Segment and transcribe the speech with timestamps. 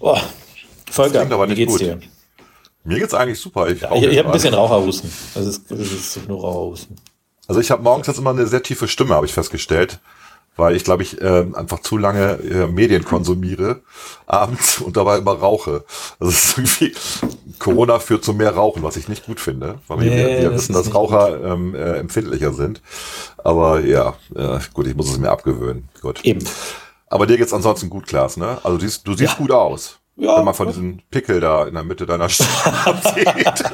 [0.00, 0.18] oh,
[0.90, 1.80] Volker, klingt aber wie nicht geht's gut.
[1.80, 2.00] dir?
[2.84, 3.68] Mir geht's eigentlich super.
[3.68, 4.54] Ich, Ja, ich ich habe ein bisschen.
[4.54, 5.10] Raucherhusten.
[5.34, 6.96] Das ist, das ist nur Raucherhusten.
[7.46, 9.98] Also ich habe morgens jetzt immer eine sehr tiefe Stimme, habe ich festgestellt,
[10.56, 13.80] weil ich glaube ich äh, einfach zu lange äh, Medien konsumiere
[14.26, 15.84] abends und dabei immer rauche.
[16.20, 16.94] Also es ist irgendwie
[17.58, 20.62] Corona führt zu mehr Rauchen, was ich nicht gut finde, weil wir, Nee, wir das
[20.62, 22.80] wissen, dass Raucher ähm, äh, empfindlicher sind.
[23.38, 25.88] Aber ja, äh, gut, ich muss es mir abgewöhnen.
[26.00, 26.24] Gut.
[26.24, 26.46] Eben.
[27.10, 28.58] Aber dir geht's ansonsten gut, Klaas, ne?
[28.62, 29.38] Also du siehst, du siehst Ja.
[29.38, 29.98] gut aus.
[30.16, 30.36] Ja.
[30.38, 32.48] Wenn man von diesem Pickel da in der Mitte deiner Stirn
[33.14, 33.26] sieht.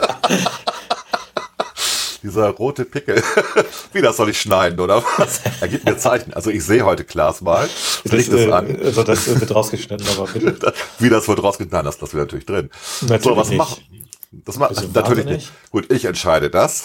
[2.23, 3.23] Dieser rote Pickel.
[3.93, 5.43] Wie das soll ich schneiden, oder was?
[5.61, 6.35] Er gibt mir Zeichen.
[6.35, 7.69] Also ich sehe heute Klaas mal.
[8.05, 8.77] Das Licht äh, an.
[8.83, 10.73] Also das wird rausgeschnitten, aber bitte.
[10.99, 12.71] Wie das wird rausgetan, das das wäre natürlich drin.
[13.03, 13.83] Natürlich so, was nicht.
[14.45, 15.27] Das macht natürlich wahnsinnig?
[15.37, 15.53] nicht.
[15.71, 16.85] Gut, ich entscheide das.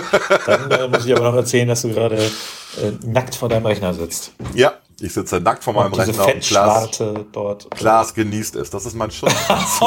[0.46, 3.94] Dann äh, muss ich aber noch erzählen, dass du gerade äh, nackt vor deinem Rechner
[3.94, 4.32] sitzt.
[4.54, 7.70] ja, ich sitze nackt vor meinem Und Rechner und Fettschwarte dort.
[7.70, 8.70] Klaas genießt es.
[8.70, 9.32] Das ist mein Schutz.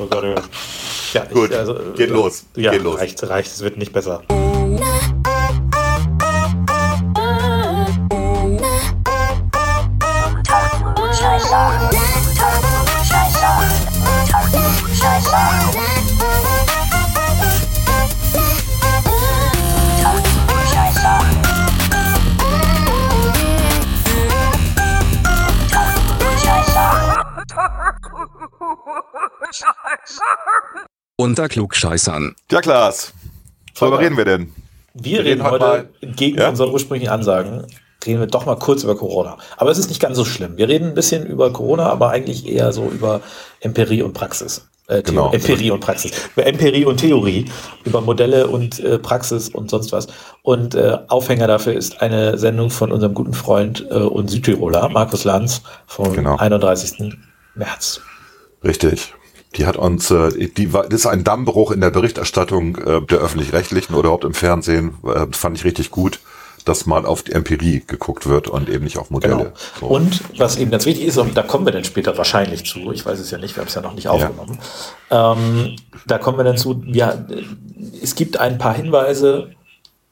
[0.00, 0.42] Oh Gott, oh Gott.
[1.12, 2.98] Ja, Gut, ich, also, geht äh, los, Ja, geht los.
[2.98, 3.50] reicht, reicht.
[3.52, 4.22] Es wird nicht besser.
[31.20, 32.36] Unter Klugscheißern.
[32.52, 33.12] Ja, Klaas.
[33.74, 34.52] Worüber reden wir denn?
[34.94, 36.48] Wir Wir reden reden heute mal- entgegen Ja?
[36.48, 37.66] unseren ursprünglichen Ansagen,
[38.06, 39.36] reden wir doch mal kurz über Corona.
[39.56, 40.56] Aber es ist nicht ganz so schlimm.
[40.56, 43.20] Wir reden ein bisschen über Corona, aber eigentlich eher so über
[43.58, 44.68] Empirie und Praxis.
[44.86, 45.32] Äh, Genau.
[45.32, 46.12] Empirie und Praxis.
[46.36, 47.46] Über Empirie und Theorie,
[47.84, 50.06] über Modelle und äh, Praxis und sonst was.
[50.42, 55.24] Und äh, Aufhänger dafür ist eine Sendung von unserem guten Freund äh, und Südtiroler, Markus
[55.24, 56.36] Lanz, vom Genau.
[56.36, 57.18] 31.
[57.56, 58.00] März.
[58.62, 59.12] Richtig.
[59.56, 63.18] Die hat uns, äh, die war, das ist ein Dammbruch in der Berichterstattung äh, der
[63.18, 64.94] öffentlich-rechtlichen oder überhaupt im Fernsehen.
[65.04, 66.20] Äh, fand ich richtig gut,
[66.64, 69.36] dass mal auf die Empirie geguckt wird und eben nicht auf Modelle.
[69.36, 69.52] Genau.
[69.80, 69.86] So.
[69.86, 73.06] Und was eben ganz wichtig ist, und da kommen wir dann später wahrscheinlich zu, ich
[73.06, 74.58] weiß es ja nicht, wir haben es ja noch nicht aufgenommen,
[75.10, 75.76] ähm,
[76.06, 77.14] da kommen wir dann zu, ja,
[78.02, 79.50] es gibt ein paar Hinweise,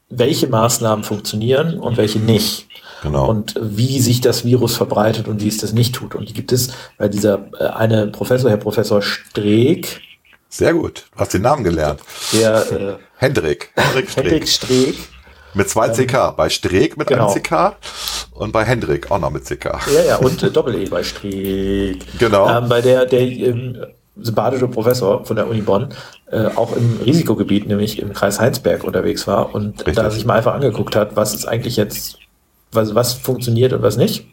[0.08, 2.68] welche Maßnahmen funktionieren und welche nicht.
[3.02, 3.28] Genau.
[3.28, 6.14] Und wie sich das Virus verbreitet und wie es das nicht tut.
[6.14, 10.00] Und die gibt es bei dieser äh, eine Professor, Herr Professor Streeck,
[10.48, 11.04] Sehr gut.
[11.12, 12.00] Du hast den Namen gelernt.
[12.32, 13.70] der äh, Hendrik.
[13.74, 14.24] Hendrik Streeck.
[14.24, 14.94] Hendrik Streeck,
[15.54, 16.36] Mit zwei CK.
[16.36, 17.30] Bei Streeck mit genau.
[17.30, 17.76] einem CK
[18.32, 19.86] und bei Hendrik auch noch mit CK.
[19.94, 22.18] Ja, ja, und äh, Doppel-E bei Streeck.
[22.18, 22.48] Genau.
[22.48, 23.86] Ähm, bei der, der ähm,
[24.20, 25.88] sympathische Professor von der Uni Bonn
[26.30, 29.96] äh, auch im Risikogebiet, nämlich im Kreis Heinsberg unterwegs war und Richtig.
[29.96, 32.18] da sich mal einfach angeguckt hat, was ist eigentlich jetzt,
[32.72, 34.26] was, was funktioniert und was nicht.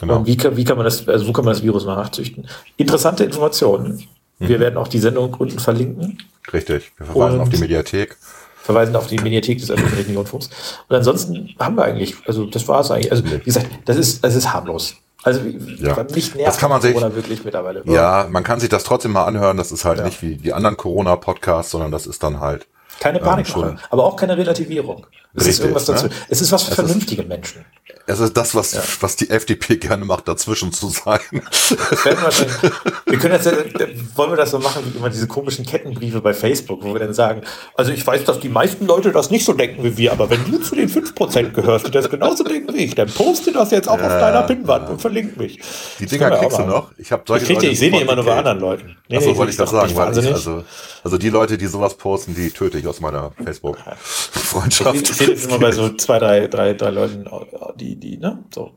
[0.00, 0.16] Genau.
[0.18, 2.46] Und wie kann, wie kann man das, also wo kann man das Virus mal nachzüchten?
[2.76, 4.02] Interessante Informationen.
[4.38, 4.48] Mhm.
[4.48, 6.18] Wir werden auch die Sendung unten verlinken
[6.52, 6.92] Richtig.
[6.96, 8.16] Wir verweisen Und- auf die Mediathek.
[8.62, 10.50] verweisen auf die Mediathek des öffentlich-rechtlichen Rundfunks.
[10.88, 13.10] Und ansonsten haben wir eigentlich, also das war es eigentlich.
[13.12, 14.96] Also wie gesagt, das ist, das ist harmlos.
[15.22, 16.02] Also Ja.
[16.14, 17.82] mich nervt Das kann man sich- Corona wirklich mittlerweile.
[17.84, 19.56] Ja, man kann sich das trotzdem mal anhören.
[19.56, 20.04] Das ist halt Ja.
[20.04, 22.66] nicht wie die anderen Corona-Podcasts, sondern das ist dann halt
[23.00, 23.80] Keine Ähm, Panikmache, schon.
[23.90, 25.06] aber auch keine Relativierung.
[25.34, 26.06] Es ist Richtig, irgendwas dazu.
[26.06, 26.12] ne?
[26.28, 27.64] Es ist was für Es ist- vernünftige Menschen.
[28.10, 31.20] Es ist das, was, was die FDP gerne macht, dazwischen zu sein.
[31.30, 32.44] Das
[33.06, 36.34] wir, können jetzt, äh, wollen wir das so machen wie immer diese komischen Kettenbriefe bei
[36.34, 37.42] Facebook, wo wir dann sagen,
[37.76, 40.44] also ich weiß, dass die meisten Leute das nicht so denken wie wir, aber wenn
[40.44, 43.88] du zu den 5% gehörst, die das genauso denken wie ich, dann poste das jetzt
[43.88, 45.60] auch auf deiner Pinnwand und verlink mich.
[46.00, 46.90] Die Das Dinger kriegst du noch.
[46.98, 48.96] Ich habe solche Ich, ich sehe die immer nur bei anderen Leuten.
[49.08, 49.94] Nee, Achso, wollte ich das sagen.
[49.94, 50.64] Weil ich, also,
[51.04, 55.10] also die Leute, die sowas posten, die töte ich aus meiner Facebook-Freundschaft.
[55.10, 57.28] ich sehe das immer bei so zwei, drei, drei, drei Leuten,
[57.76, 58.72] die, die, ne, so,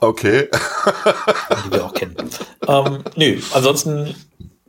[0.00, 0.48] Okay.
[1.66, 2.14] die wir auch kennen.
[2.66, 4.14] ähm, nö, ansonsten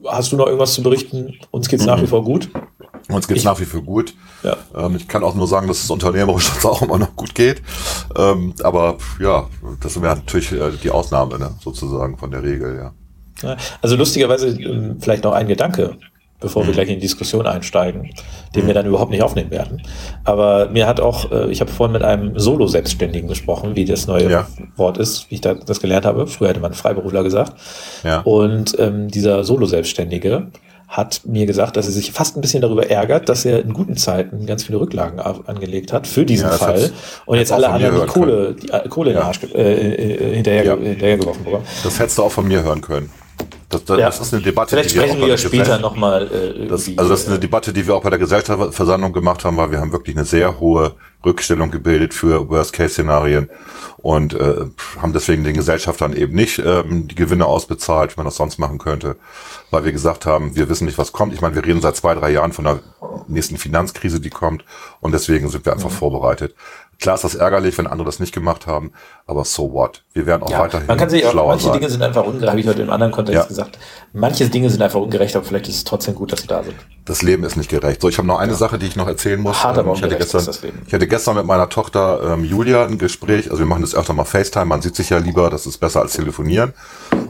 [0.05, 1.39] hast du noch irgendwas zu berichten?
[1.51, 2.49] Uns geht's nach wie vor gut.
[3.09, 4.13] Uns geht's Ich- nach wie vor gut.
[4.43, 4.57] Ja.
[4.75, 7.61] Ähm, ich kann auch nur sagen, dass es unternehmerisch uns auch immer noch gut geht.
[8.17, 9.47] Ähm, aber ja,
[9.81, 11.51] das wäre natürlich äh, die Ausnahme, ne?
[11.61, 12.93] sozusagen von der Regel, ja.
[13.47, 15.97] Ja, Also lustigerweise ähm, vielleicht noch ein Gedanke,
[16.41, 16.67] bevor Mhm.
[16.67, 18.09] wir gleich in die Diskussion einsteigen,
[18.55, 19.81] den wir dann überhaupt nicht aufnehmen werden.
[20.25, 24.29] Aber mir hat auch, äh, ich habe vorhin mit einem Solo-Selbstständigen gesprochen, wie das neue
[24.29, 24.47] Ja.
[24.75, 26.27] Wort ist, wie ich da, das gelernt habe.
[26.27, 27.53] Früher hätte man Freiberufler gesagt.
[28.03, 28.19] Ja.
[28.21, 30.47] Und ähm, dieser Solo-Selbstständige
[30.87, 33.95] hat mir gesagt, dass er sich fast ein bisschen darüber ärgert, dass er in guten
[33.95, 36.91] Zeiten ganz viele Rücklagen angelegt hat für diesen Ja, Fall
[37.25, 39.23] und jetzt alle anderen die Kohle, die äh, Kohle in den.
[39.25, 41.63] Arsch, ge- äh, äh, hinterher, hinterhergeworfen bekommen.
[41.85, 43.09] Das hättest du auch von mir hören können.
[43.71, 44.05] Das, das, Ja.
[44.07, 46.67] das ist eine Debatte, Vielleicht die wir auch sprechen bei wir der später nochmal äh,
[46.67, 49.57] Das, also das ist eine äh, Debatte, die wir auch bei der Gesellschaftsversammlung gemacht haben,
[49.57, 50.93] weil wir haben wirklich eine sehr hohe
[51.25, 53.49] Rückstellung gebildet für Worst-Case-Szenarien
[53.97, 54.65] und äh,
[54.99, 58.79] haben deswegen den Gesellschaftern eben nicht ähm, die Gewinne ausbezahlt, wie man das sonst machen
[58.79, 59.15] könnte,
[59.69, 61.33] weil wir gesagt haben, wir wissen nicht, was kommt.
[61.33, 62.79] Ich meine, wir reden seit zwei, drei Jahren von der
[63.27, 64.65] nächsten Finanzkrise, die kommt
[64.99, 65.93] und deswegen sind wir einfach Mhm.
[65.95, 66.55] vorbereitet.
[67.01, 68.91] Klar ist das ärgerlich, wenn andere das nicht gemacht haben,
[69.25, 70.03] aber so what?
[70.13, 71.73] Wir werden auch ja, weiterhin man kann sich auch, manche sein.
[71.73, 73.47] Dinge sind einfach ungerecht, habe ich heute im anderen Kontext Ja.
[73.47, 73.79] gesagt.
[74.13, 76.75] Manche Dinge sind einfach ungerecht, aber vielleicht ist es trotzdem gut, dass sie da sind.
[77.05, 78.01] Das Leben ist nicht gerecht.
[78.01, 79.63] So, ich habe noch eine Sache, die ich noch erzählen muss.
[79.63, 80.47] Hart, aber Ähm, ich, hatte gestern,
[80.85, 83.49] ich hatte gestern mit meiner Tochter ähm, Julia ein Gespräch.
[83.49, 84.65] Also wir machen das öfter mal FaceTime.
[84.65, 85.49] Man sieht sich ja lieber.
[85.49, 86.73] Das ist besser als telefonieren.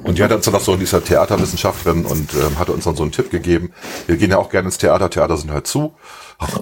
[0.03, 2.83] Und die hat uns dann noch so, die ist ja Theaterwissenschaftlerin und ähm, hatte uns
[2.83, 3.71] dann so einen Tipp gegeben.
[4.07, 5.09] Wir gehen ja auch gerne ins Theater.
[5.09, 5.93] Theater sind halt zu.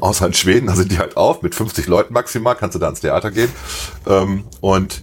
[0.01, 1.41] Außer in Schweden, da sind die halt auf.
[1.41, 3.51] Mit 50 Leuten maximal kannst du da ins Theater gehen.
[4.07, 5.01] Ähm, und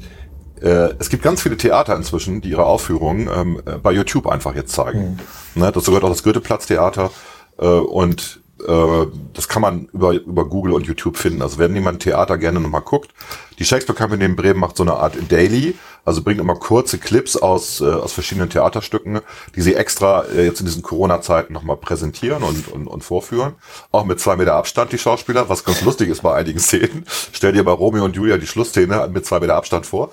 [0.61, 4.55] äh, es gibt ganz viele Theater inzwischen, die ihre Aufführungen ähm, äh, bei YouTube einfach
[4.55, 5.19] jetzt zeigen.
[5.55, 7.11] Ne, das gehört auch das Goethe-Platz-Theater
[7.59, 11.43] äh, und äh, das kann man über, über Google und YouTube finden.
[11.43, 13.11] Also wenn jemand Theater gerne nochmal guckt,
[13.59, 15.75] die Shakespeare Company in Bremen macht so eine Art Daily,
[16.05, 19.21] also bringt immer kurze Clips aus, äh, aus verschiedenen Theaterstücken,
[19.55, 23.55] die sie extra äh, jetzt in diesen Corona-Zeiten nochmal präsentieren und, und, und vorführen.
[23.91, 27.05] Auch mit zwei Meter Abstand, die Schauspieler, was ganz lustig ist bei einigen Szenen.
[27.33, 30.11] Stell dir bei Romeo und Julia die Schlussszene mit zwei Meter Abstand vor.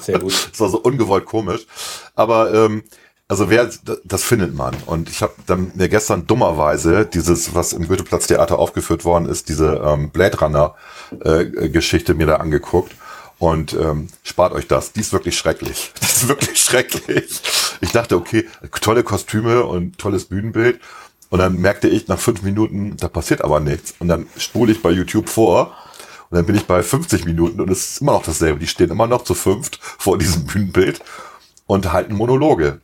[0.00, 0.28] Sehr gut.
[0.50, 1.66] Das war so ungewollt komisch.
[2.14, 2.82] Aber ähm,
[3.28, 3.70] also wer
[4.04, 4.74] das findet man.
[4.86, 9.82] Und ich habe dann mir gestern dummerweise dieses, was im Goetheplatz-Theater aufgeführt worden ist, diese
[9.84, 12.94] ähm, Blade Runner-Geschichte mir da angeguckt.
[13.38, 14.92] Und ähm, spart euch das.
[14.92, 15.92] Die ist wirklich schrecklich.
[16.00, 17.40] Die ist wirklich schrecklich.
[17.80, 18.48] Ich dachte, okay,
[18.80, 20.80] tolle Kostüme und tolles Bühnenbild.
[21.30, 23.94] Und dann merkte ich nach fünf Minuten, da passiert aber nichts.
[23.98, 25.74] Und dann spule ich bei YouTube vor.
[26.30, 28.58] Und dann bin ich bei 50 Minuten und es ist immer noch dasselbe.
[28.58, 31.00] Die stehen immer noch zu fünft vor diesem Bühnenbild
[31.66, 32.80] und halten Monologe.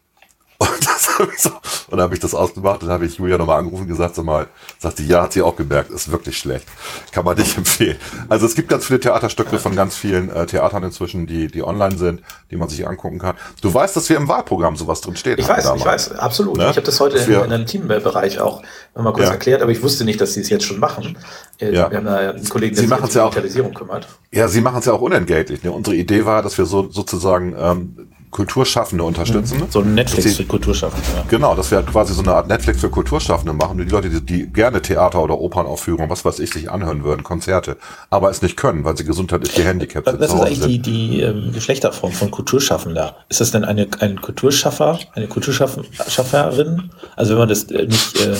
[0.72, 1.58] Und, das hab ich so, und
[1.93, 4.46] dann habe ich das ausgemacht und habe ich Julia nochmal angerufen und gesagt, sag mal,
[4.78, 6.66] sagt sie, ja, hat sie auch gemerkt, ist wirklich schlecht.
[7.12, 7.96] Kann man nicht empfehlen.
[8.28, 11.96] Also es gibt ganz viele Theaterstücke von ganz vielen äh, Theatern inzwischen, die, die online
[11.99, 13.37] sind, die man sich angucken kann.
[13.61, 15.38] Du weißt, dass wir im Wahlprogramm sowas drin steht.
[15.38, 16.56] Ich weiß, ich weiß, absolut.
[16.56, 16.64] Ne?
[16.70, 18.62] Ich habe das heute in, in einem Teambereich auch
[18.94, 19.32] mal kurz Ja.
[19.32, 21.19] erklärt, aber ich wusste nicht, dass sie es jetzt schon machen.
[21.58, 21.90] Äh, Ja.
[21.90, 24.08] Wir haben da einen Kollegen, Sie der sich machen's um ja auch- Digitalisierung kümmert.
[24.32, 25.62] Ja, sie machen es ja auch unentgeltlich.
[25.62, 25.70] Ne?
[25.72, 29.62] Unsere Idee war, dass wir so sozusagen ähm, Kulturschaffende unterstützen.
[29.70, 31.06] So ein Netflix sie- für Kulturschaffende.
[31.16, 31.25] Ja.
[31.28, 33.78] Genau, dass wir quasi so eine Art Netflix für Kulturschaffende machen.
[33.78, 37.76] Die Leute, die, die gerne Theater- oder Opernaufführungen, was weiß ich, sich anhören würden, Konzerte,
[38.10, 40.19] aber es nicht können, weil sie gesundheitlich gehandicapt sind.
[40.19, 40.69] Zu ist eigentlich sind.
[40.69, 43.14] die, die ähm, Geschlechterform von Kulturschaffender?
[43.28, 46.90] Ist das denn eine, ein Kulturschaffer, eine Kulturschafferin?
[47.14, 48.34] Also wenn man das äh, nicht äh,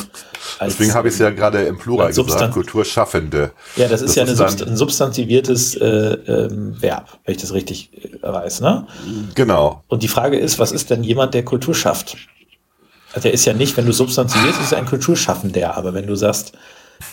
[0.61, 3.53] Deswegen habe ich es ja gerade im Plural gesagt, Substan- Kulturschaffende.
[3.77, 7.53] Ja, das ist ja eine dann- Subst ein substantiviertes äh, ähm, Verb, wenn ich das
[7.53, 7.91] richtig
[8.23, 8.61] äh, weiß.
[8.61, 8.87] Ne?
[9.35, 9.83] Genau.
[9.89, 12.17] Und die Frage ist, was ist denn jemand, der Kultur schafft?
[13.13, 15.77] Also der ist ja nicht, wenn du substantivierst, ist er ein Kulturschaffender.
[15.77, 16.53] Aber wenn du sagst,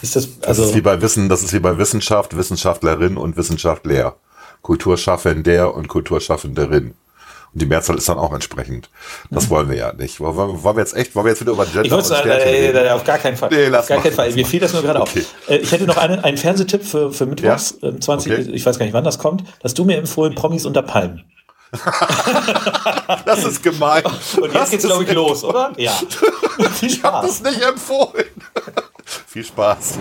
[0.01, 3.37] ist das, Das also ist wie bei Wissen, das ist wie bei Wissenschaft, Wissenschaftlerin und
[3.37, 4.15] Wissenschaftler.
[4.61, 6.93] Kulturschaffender und Kulturschaffenderin.
[7.53, 8.89] Und die Mehrzahl ist dann auch entsprechend.
[9.29, 10.19] Das wollen wir ja nicht.
[10.21, 12.29] Wollen wir, wollen wir jetzt echt, wollen wir jetzt wieder über Gender ich und sagen,
[12.29, 13.49] äh, äh, auf gar keinen Fall.
[13.51, 14.03] Nee, lass auf gar mal.
[14.03, 14.31] keinen Fall.
[14.31, 15.19] Mir fiel das nur gerade Okay.
[15.19, 15.49] auf.
[15.49, 17.89] Äh, ich hätte noch einen, einen Fernsehtipp für, für Mittwochs, Ja?
[17.89, 18.41] ähm, 20, Okay.
[18.53, 19.43] ich weiß gar nicht, wann das kommt.
[19.63, 21.23] Hast du mir empfohlen, Promis unter Palmen.
[23.25, 24.03] Das ist gemein.
[24.39, 25.71] Und jetzt geht's, glaube ich, los, oder?
[25.77, 25.91] Ja.
[26.73, 27.41] Viel Ich habe Spaß.
[27.41, 28.25] das nicht empfohlen.
[29.27, 29.97] Viel Spaß.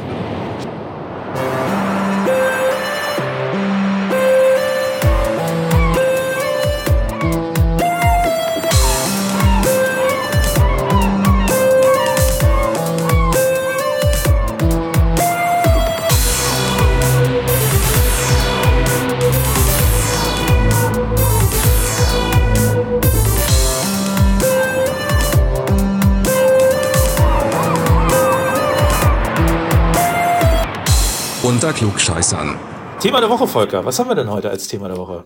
[31.70, 32.58] Unter Klugscheißern.
[32.98, 33.84] Thema der Woche, Volker.
[33.84, 35.22] Was haben wir denn heute als Thema der Woche?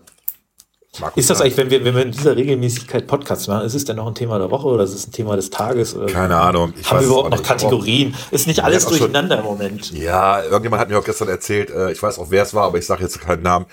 [0.99, 3.83] Markus, Ist das eigentlich, wenn wir, wenn wir in dieser Regelmäßigkeit Podcasts machen, ist es
[3.85, 5.95] denn noch ein Thema der Woche oder ist es ein Thema des Tages?
[5.95, 6.71] Oder Keine Ahnung.
[6.79, 8.13] Ich haben wir überhaupt noch Kategorien?
[8.29, 9.91] Ist nicht alles auch schon- durcheinander im Moment.
[9.93, 12.77] Ja, irgendjemand hat mir auch gestern erzählt, äh, ich weiß auch, wer es war, aber
[12.77, 13.65] ich sage jetzt keinen Namen,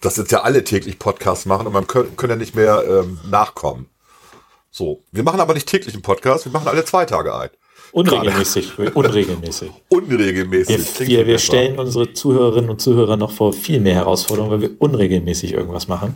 [0.00, 3.20] dass jetzt ja alle täglich Podcasts machen und man können, können ja nicht mehr ähm,
[3.28, 3.90] nachkommen.
[4.70, 7.50] So, wir machen aber nicht täglich einen Podcast, wir machen alle zwei Tage ein.
[7.96, 8.78] Unregelmäßig.
[8.94, 9.70] Unregelmäßig.
[9.88, 11.00] Unregelmäßig.
[11.00, 14.70] Wir, wir, wir stellen unsere Zuhörerinnen und Zuhörer noch vor viel mehr Herausforderungen, weil wir
[14.78, 16.14] unregelmäßig irgendwas machen.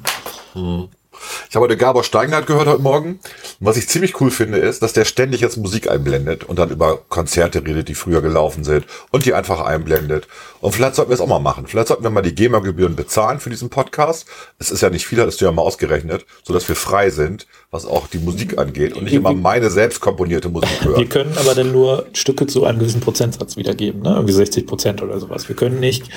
[1.48, 3.08] Ich habe heute Gabor Steingart gehört heute Morgen.
[3.10, 3.20] Und
[3.60, 6.98] was ich ziemlich cool finde, ist, dass der ständig jetzt Musik einblendet und dann über
[7.08, 10.28] Konzerte redet, die früher gelaufen sind und die einfach einblendet.
[10.60, 11.66] Und vielleicht sollten wir es auch mal machen.
[11.66, 14.26] Vielleicht sollten wir mal die GEMA-Gebühren bezahlen für diesen Podcast.
[14.58, 17.86] Es ist ja nicht viel, hast du ja mal ausgerechnet, sodass wir frei sind, was
[17.86, 20.98] auch die Musik angeht und nicht immer meine selbst komponierte Musik hören.
[20.98, 24.14] Wir können aber dann nur Stücke zu einem gewissen Prozentsatz wiedergeben, ne?
[24.14, 25.48] irgendwie 60 Prozent oder sowas.
[25.48, 26.08] Wir können nicht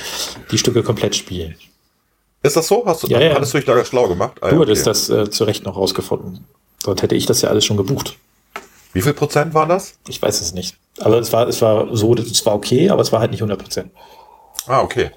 [0.52, 1.56] die Stücke komplett spielen.
[2.44, 2.84] Ist das so?
[2.86, 3.34] Hast du, Ja, ja.
[3.36, 4.34] Hattest du dich da schlau gemacht?
[4.42, 4.90] Ah, Du ja, hattest okay.
[4.90, 6.46] das äh, zu Recht noch rausgefunden.
[6.84, 8.18] Sonst hätte ich das ja alles schon gebucht.
[8.92, 9.96] Wie viel Prozent waren das?
[10.08, 10.76] Ich weiß es nicht.
[11.00, 13.58] Aber es war, es war so, es war okay, aber es war halt nicht 100
[13.60, 13.92] Prozent.
[14.68, 15.12] Ah, okay.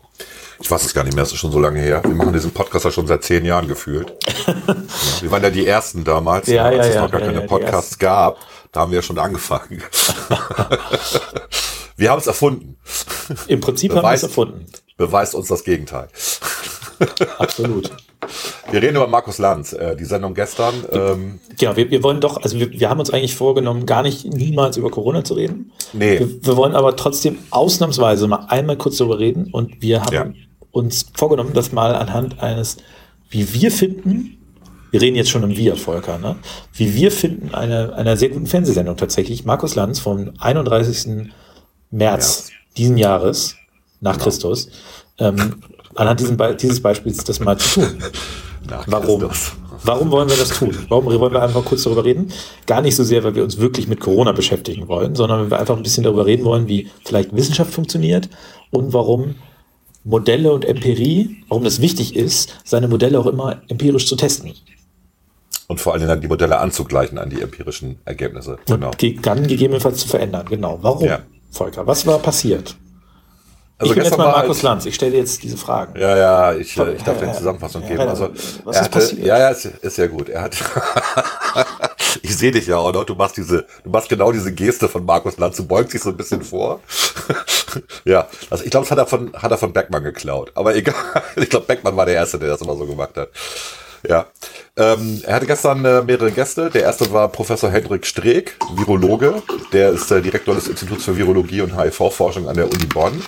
[0.59, 2.01] Ich weiß es gar nicht mehr, es ist schon so lange her.
[2.03, 4.15] Wir machen diesen Podcast ja schon seit zehn Jahren gefühlt.
[4.47, 4.55] ja,
[5.21, 7.99] wir waren ja die Ersten damals, Ja, als ja, es ja, noch gar keine Podcasts
[7.99, 8.39] gab.
[8.73, 9.83] Da haben wir ja schon angefangen.
[11.97, 12.77] wir haben es erfunden.
[13.49, 14.67] Im Prinzip haben wir es Beweist- erfunden.
[14.97, 16.09] Beweist uns das Gegenteil.
[17.39, 17.91] Absolut.
[18.71, 19.73] Wir reden über Markus Lanz.
[19.73, 20.75] Äh, die Sendung gestern.
[20.93, 24.25] Ähm, Genau, wir, wir wollen doch, also wir, wir haben uns eigentlich vorgenommen, gar nicht
[24.27, 25.73] niemals über Corona zu reden.
[25.93, 26.19] Nee.
[26.19, 30.27] Wir, wir wollen aber trotzdem ausnahmsweise mal einmal kurz darüber reden und wir haben Ja.
[30.73, 32.77] uns vorgenommen, das mal anhand eines,
[33.31, 34.33] wie wir finden,
[34.91, 36.37] wir reden jetzt schon im Wir, Volker, ne?
[36.75, 41.29] wie wir finden, einer einer sehr guten Fernsehsendung tatsächlich, Markus Lanz vom 31.
[41.91, 43.57] März diesen Jahres
[44.01, 44.25] nach Genau.
[44.25, 44.69] Christus,
[45.19, 45.57] ähm,
[45.97, 47.99] anhand Be dieses Beispiels das mal zu tun.
[48.87, 49.29] Warum?
[49.85, 50.77] Warum wollen wir das tun?
[50.89, 52.33] Warum wollen wir einfach kurz darüber reden?
[52.67, 55.59] Gar nicht so sehr, weil wir uns wirklich mit Corona beschäftigen wollen, sondern weil wir
[55.61, 58.29] einfach ein bisschen darüber reden wollen, wie vielleicht Wissenschaft funktioniert
[58.71, 59.37] und warum
[60.03, 64.55] Modelle und Empirie, warum das wichtig ist, seine Modelle auch immer empirisch zu testen.
[65.69, 68.59] Und vor allem dann die Modelle anzugleichen an die empirischen Ergebnisse.
[68.67, 68.91] Genau.
[68.91, 70.47] Und dann gegebenenfalls zu verändern.
[70.49, 70.79] Genau.
[70.81, 71.21] Warum, Ja.
[71.51, 71.87] Volker?
[71.87, 72.77] Was war passiert?
[73.79, 74.87] Also ich bin jetzt mal Markus Lanz.
[74.87, 76.01] Ich stelle dir jetzt diese Fragen.
[76.01, 77.37] Ja, ja, ich, äh, ich darf Ja, dir eine.
[77.37, 78.01] Zusammenfassung Ja, geben.
[78.01, 78.31] ja, Also,
[78.65, 79.25] was ist hatte, passiert?
[79.27, 80.31] ja, ja, ist, ist ja gut.
[80.31, 80.57] Er hat,
[82.23, 83.05] ich sehe dich ja auch noch.
[83.05, 85.57] Du machst diese, du machst genau diese Geste von Markus Lanz.
[85.57, 86.81] Du beugst dich so ein bisschen vor.
[88.07, 90.53] ja, also ich glaube, das hat er von, hat er von Beckmann geklaut.
[90.55, 90.95] Aber egal.
[91.37, 93.29] Ich glaube, Beckmann war der Erste, der das immer so gemacht hat.
[94.09, 94.27] Ja.
[94.77, 96.71] Ähm, er hatte gestern äh, mehrere Gäste.
[96.71, 99.43] Der erste war Professor Hendrik Streeck, Virologe.
[99.73, 103.23] Der ist der Direktor des Instituts für Virologie und HIV-Forschung an der Uni Bonn.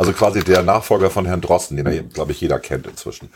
[0.00, 3.30] Also quasi der Nachfolger von Herrn Drosten, den er, glaube ich, jeder kennt inzwischen.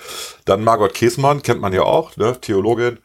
[0.46, 2.40] Dann Margot Käßmann, kennt man ja auch, ne?
[2.40, 2.96] Theologin.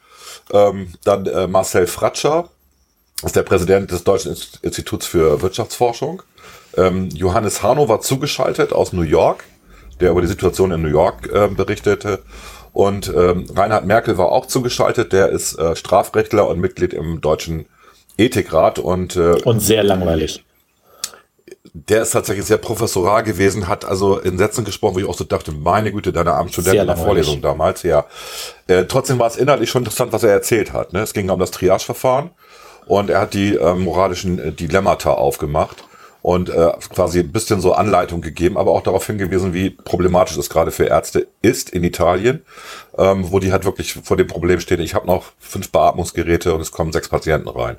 [0.54, 2.48] Ähm, dann äh, Marcel Fratscher,
[3.22, 6.22] ist der Präsident des Deutschen Inst- Instituts für Wirtschaftsforschung.
[6.78, 9.44] Ähm, Johannes Hano war zugeschaltet aus New York,
[10.00, 12.20] der über die Situation in New York äh, berichtete.
[12.72, 17.66] Und ähm, Reinhard Merkel war auch zugeschaltet, der ist äh, Strafrechtler und Mitglied im Deutschen
[18.18, 20.46] Ethikrat und äh, Und sehr langweilig.
[21.74, 25.24] Der ist tatsächlich sehr professoral gewesen, hat also in Sätzen gesprochen, wo ich auch so
[25.24, 26.98] dachte, meine Güte, deine armen Studenten Sehr in der.
[26.98, 28.06] Vorlesung damals, ja.
[28.68, 30.94] Äh, trotzdem war es inhaltlich schon interessant, was er erzählt hat.
[30.94, 31.02] Ne?
[31.02, 32.32] Es ging um das Triage-Verfahren
[32.86, 35.84] und er hat die äh, moralischen Dilemmata aufgemacht
[36.22, 40.50] und äh, quasi ein bisschen so Anleitung gegeben, aber auch darauf hingewiesen, wie problematisch es
[40.50, 42.44] gerade für Ärzte ist in Italien,
[42.98, 46.62] ähm, wo die halt wirklich vor dem Problem stehen, ich habe noch fünf Beatmungsgeräte und
[46.62, 47.78] es kommen sechs Patienten rein.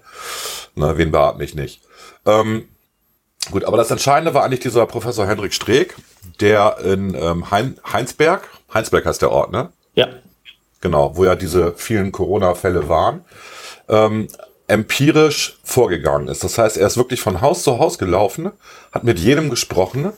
[0.74, 1.82] Na, wen beatme ich nicht?
[2.26, 2.68] Ähm,
[3.50, 5.96] Gut, aber das Entscheidende war eigentlich dieser Professor Hendrik Streeck,
[6.40, 9.70] der in ähm, hein Heinsberg, Heinsberg heißt der Ort, ne?
[9.94, 10.08] Ja.
[10.80, 13.24] Genau, wo ja diese vielen Corona-Fälle waren,
[13.88, 14.28] ähm,
[14.66, 16.44] empirisch vorgegangen ist.
[16.44, 18.52] Das heißt, er ist wirklich von Haus zu Haus gelaufen,
[18.92, 20.12] hat mit jedem gesprochen,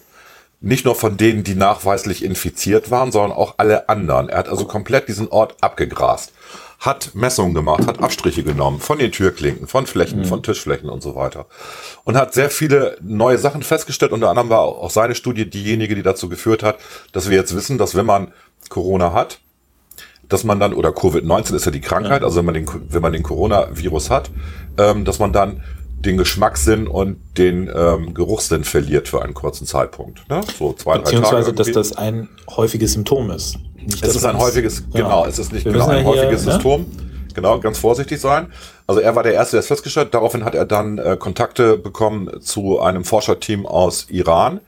[0.63, 4.29] nicht nur von denen, die nachweislich infiziert waren, sondern auch alle anderen.
[4.29, 6.33] Er hat also komplett diesen Ort abgegrast,
[6.79, 11.17] hat Messungen gemacht, hat Abstriche genommen von den Türklinken, von Flächen, von Tischflächen und so
[11.17, 11.47] weiter.
[12.05, 14.13] Und hat sehr viele neue Sachen festgestellt.
[14.13, 16.79] Unter anderem war auch seine Studie diejenige, die dazu geführt hat,
[17.11, 18.33] dass wir jetzt wissen, dass wenn man
[18.69, 19.41] Corona hat,
[20.29, 23.13] dass man dann, oder Covid-19 ist ja die Krankheit, also wenn man den, wenn man
[23.13, 24.31] den Coronavirus hat,
[24.79, 25.63] ähm, dass man dann
[26.05, 30.29] den Geschmackssinn und den ähm, Geruchssinn verliert für einen kurzen Zeitpunkt.
[30.29, 30.41] Ne?
[30.59, 31.17] So zwei, drei Tage.
[31.17, 31.79] Beziehungsweise, dass irgendwie.
[31.89, 33.59] das ein häufiges Symptom ist.
[33.77, 35.03] Nicht, Es dass ist ein häufiges, Ja.
[35.03, 36.53] genau, es ist nicht Wir genau ein ja hier, häufiges ne?
[36.53, 36.87] Symptom.
[37.35, 38.53] Genau, ganz vorsichtig sein.
[38.87, 40.15] Also er war der Erste, der es festgestellt hat.
[40.15, 44.61] Daraufhin hat er dann äh, Kontakte bekommen zu einem Forscherteam aus Iran,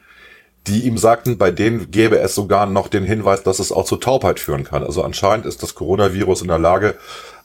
[0.67, 3.97] die ihm sagten, bei denen gäbe es sogar noch den Hinweis, dass es auch zu
[3.97, 4.83] Taubheit führen kann.
[4.83, 6.95] Also anscheinend ist das Coronavirus in der Lage,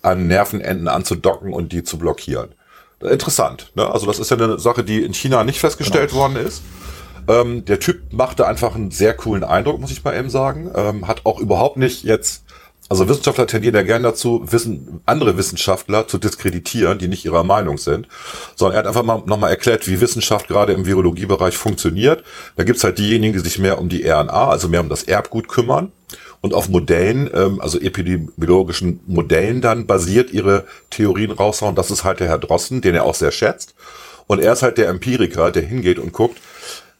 [0.01, 2.49] an Nervenenden anzudocken und die zu blockieren.
[3.01, 3.71] Interessant.
[3.75, 3.89] Ne?
[3.89, 6.61] Also das ist ja eine Sache, die in China nicht festgestellt worden ist.
[7.27, 10.71] Ähm, der Typ machte einfach einen sehr coolen Eindruck, muss ich mal eben sagen.
[10.75, 12.43] Ähm, hat auch überhaupt nicht jetzt,
[12.89, 17.77] also Wissenschaftler tendieren ja gern dazu, wissen, andere Wissenschaftler zu diskreditieren, die nicht ihrer Meinung
[17.77, 18.07] sind,
[18.55, 22.23] sondern er hat einfach mal nochmal erklärt, wie Wissenschaft gerade im Virologiebereich funktioniert.
[22.55, 25.47] Da gibt's halt diejenigen, die sich mehr um die RNA, also mehr um das Erbgut
[25.47, 25.91] kümmern.
[26.41, 31.75] Und auf Modellen, ähm, also epidemiologischen Modellen dann basiert ihre Theorien raushauen.
[31.75, 33.75] Das ist halt der Herr Drossen, den er auch sehr schätzt.
[34.27, 36.37] Und er ist halt der Empiriker, der hingeht und guckt,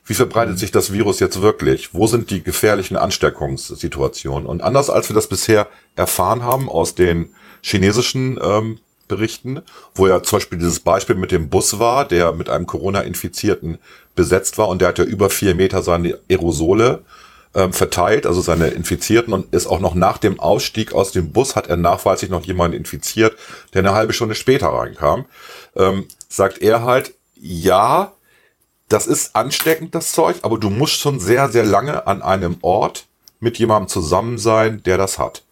[0.06, 1.94] wie verbreitet sich das Virus jetzt wirklich?
[1.94, 4.48] Wo sind die gefährlichen Ansteckungssituationen?
[4.48, 7.30] Und anders als wir das bisher erfahren haben aus den
[7.62, 9.62] chinesischen ähm, Berichten,
[9.94, 13.78] wo ja zum Beispiel dieses Beispiel mit dem Bus war, der mit einem Corona-Infizierten
[14.16, 17.04] besetzt war und der hat ja über vier Meter seine Aerosole
[17.56, 21.56] ähm, verteilt, also seine Infizierten und ist auch noch nach dem Ausstieg aus dem Bus
[21.56, 23.36] hat er nachweislich noch jemanden infiziert,
[23.74, 25.26] der eine halbe Stunde später reinkam.
[25.76, 28.14] Ähm, sagt er halt, ja,
[28.88, 33.08] das ist ansteckend, das Zeug, aber du musst schon sehr, sehr lange an einem Ort
[33.40, 35.44] mit jemandem zusammen sein, der das hat.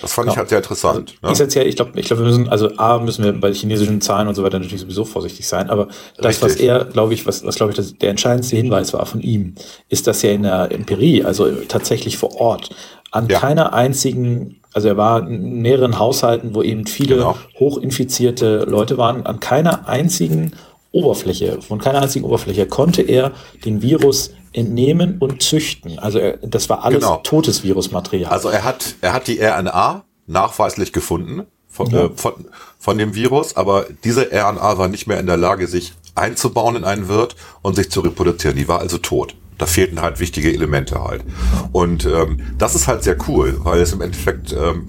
[0.00, 0.32] Das fand genau.
[0.32, 1.10] ich halt sehr interessant.
[1.10, 1.32] Also, ne?
[1.32, 4.34] Essentiell, ich glaube, ich glaube, wir müssen, also A, müssen wir bei chinesischen Zahlen und
[4.34, 6.42] so weiter natürlich sowieso vorsichtig sein, aber das, Richtig.
[6.42, 9.54] was er, glaube ich, was, was glaube ich, das, der entscheidendste Hinweis war von ihm,
[9.88, 12.70] ist, dass er in der Empirie, also tatsächlich vor Ort,
[13.10, 13.38] an ja.
[13.38, 17.36] keiner einzigen also er war in mehreren Haushalten, wo eben viele genau.
[17.58, 19.26] hochinfizierte Leute waren.
[19.26, 20.52] An keiner einzigen
[20.92, 23.32] Oberfläche, von keiner einzigen Oberfläche konnte er
[23.64, 25.98] den Virus entnehmen und züchten.
[25.98, 27.16] Also er, das war alles genau.
[27.24, 28.30] totes Virusmaterial.
[28.30, 32.04] Also er hat, er hat die RNA nachweislich gefunden von, ja.
[32.04, 32.34] äh, von,
[32.78, 36.84] von dem Virus, aber diese RNA war nicht mehr in der Lage, sich einzubauen in
[36.84, 38.56] einen Wirt und sich zu reproduzieren.
[38.56, 39.34] Die war also tot.
[39.56, 41.24] Da fehlten halt wichtige Elemente halt.
[41.72, 44.88] Und ähm, das ist halt sehr cool, weil es im Endeffekt ähm,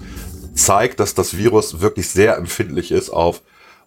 [0.54, 3.42] zeigt, dass das Virus wirklich sehr empfindlich ist auf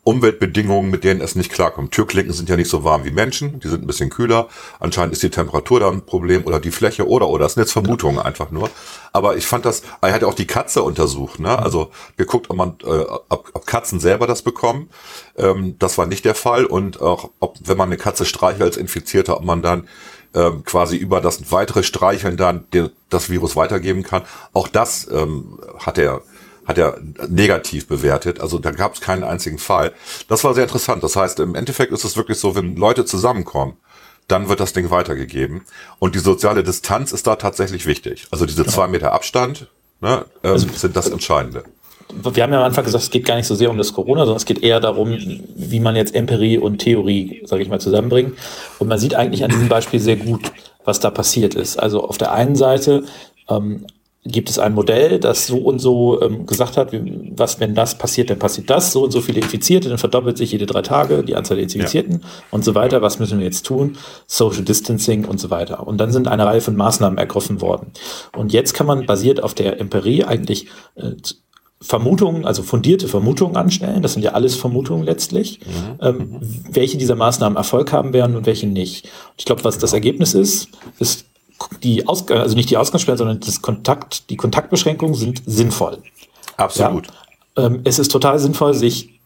[0.08, 1.92] Umweltbedingungen, mit denen es nicht klarkommt.
[1.92, 4.48] Türklinken sind ja nicht so warm wie Menschen, die sind ein bisschen kühler.
[4.80, 7.44] Anscheinend ist die Temperatur da ein Problem oder die Fläche oder oder.
[7.44, 8.70] Das sind jetzt Vermutungen einfach nur.
[9.12, 11.60] Aber ich fand das, er hat ja auch die Katze untersucht, ne?
[11.60, 14.90] Also geguckt, ob man, äh, ob, ob Katzen selber das bekommen.
[15.36, 16.64] Ähm, das war nicht der Fall.
[16.64, 19.90] Und auch, ob, wenn man eine Katze streichelt als Infizierter, ob man dann
[20.34, 22.66] ähm, quasi über das weitere Streicheln dann
[23.10, 24.24] das Virus weitergeben kann.
[24.54, 26.22] Auch das ähm, hat er
[26.68, 28.42] hat er negativ bewertet.
[28.42, 29.94] Also da gab es keinen einzigen Fall.
[30.28, 31.02] Das war sehr interessant.
[31.02, 33.78] Das heißt, im Endeffekt ist es wirklich so, wenn Leute zusammenkommen,
[34.28, 35.62] dann wird das Ding weitergegeben.
[36.00, 38.28] Und die soziale Distanz ist da tatsächlich wichtig.
[38.32, 39.68] Also diese zwei Meter Abstand
[40.02, 41.64] ne, ähm, also, sind das Entscheidende.
[42.14, 44.22] Wir haben ja am Anfang gesagt, es geht gar nicht so sehr um das Corona,
[44.22, 45.18] sondern es geht eher darum,
[45.56, 48.38] wie man jetzt Empirie und Theorie, sage ich mal, zusammenbringt.
[48.80, 50.52] Und man sieht eigentlich an diesem Beispiel sehr gut,
[50.86, 51.78] was da passiert ist.
[51.78, 53.04] Also auf der einen Seite
[53.50, 53.86] ähm,
[54.28, 57.98] gibt es ein Modell, das so und so ähm, gesagt hat, wie, was, wenn das
[57.98, 61.24] passiert, dann passiert das, so und so viele Infizierte, dann verdoppelt sich jede drei Tage
[61.24, 62.28] die Anzahl der Infizierten ja.
[62.52, 63.02] und so weiter.
[63.02, 63.98] Was müssen wir jetzt tun?
[64.28, 65.88] Social Distancing und so weiter.
[65.88, 67.92] Und dann sind eine Reihe von Maßnahmen ergriffen worden.
[68.36, 71.12] Und jetzt kann man basiert auf der Empirie eigentlich äh,
[71.80, 74.02] Vermutungen, also fundierte Vermutungen anstellen.
[74.02, 76.00] Das sind ja alles Vermutungen letztlich, mhm.
[76.02, 76.40] ähm, mhm.
[76.72, 79.10] welche dieser Maßnahmen Erfolg haben werden und welche nicht.
[79.38, 81.26] Ich glaube, was das Ergebnis ist, ist
[81.84, 86.00] die Ausgang, also nicht die Ausgangssperren, sondern das Kontakt, die Kontaktbeschränkungen sind sinnvoll.
[86.58, 87.08] Absolut.
[87.08, 87.66] Ja?
[87.66, 89.18] Ähm, es ist total sinnvoll, sich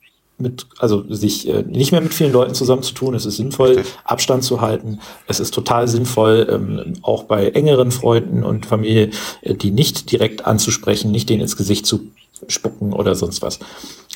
[0.41, 3.13] mit, also sich äh, nicht mehr mit vielen Leuten zusammenzutun.
[3.15, 3.93] Es ist sinnvoll, Richtig.
[4.03, 4.99] Abstand zu halten.
[5.27, 10.45] Es ist total sinnvoll, ähm, auch bei engeren Freunden und Familie, äh, die nicht direkt
[10.45, 12.07] anzusprechen, nicht denen ins Gesicht zu
[12.47, 13.59] spucken oder sonst was.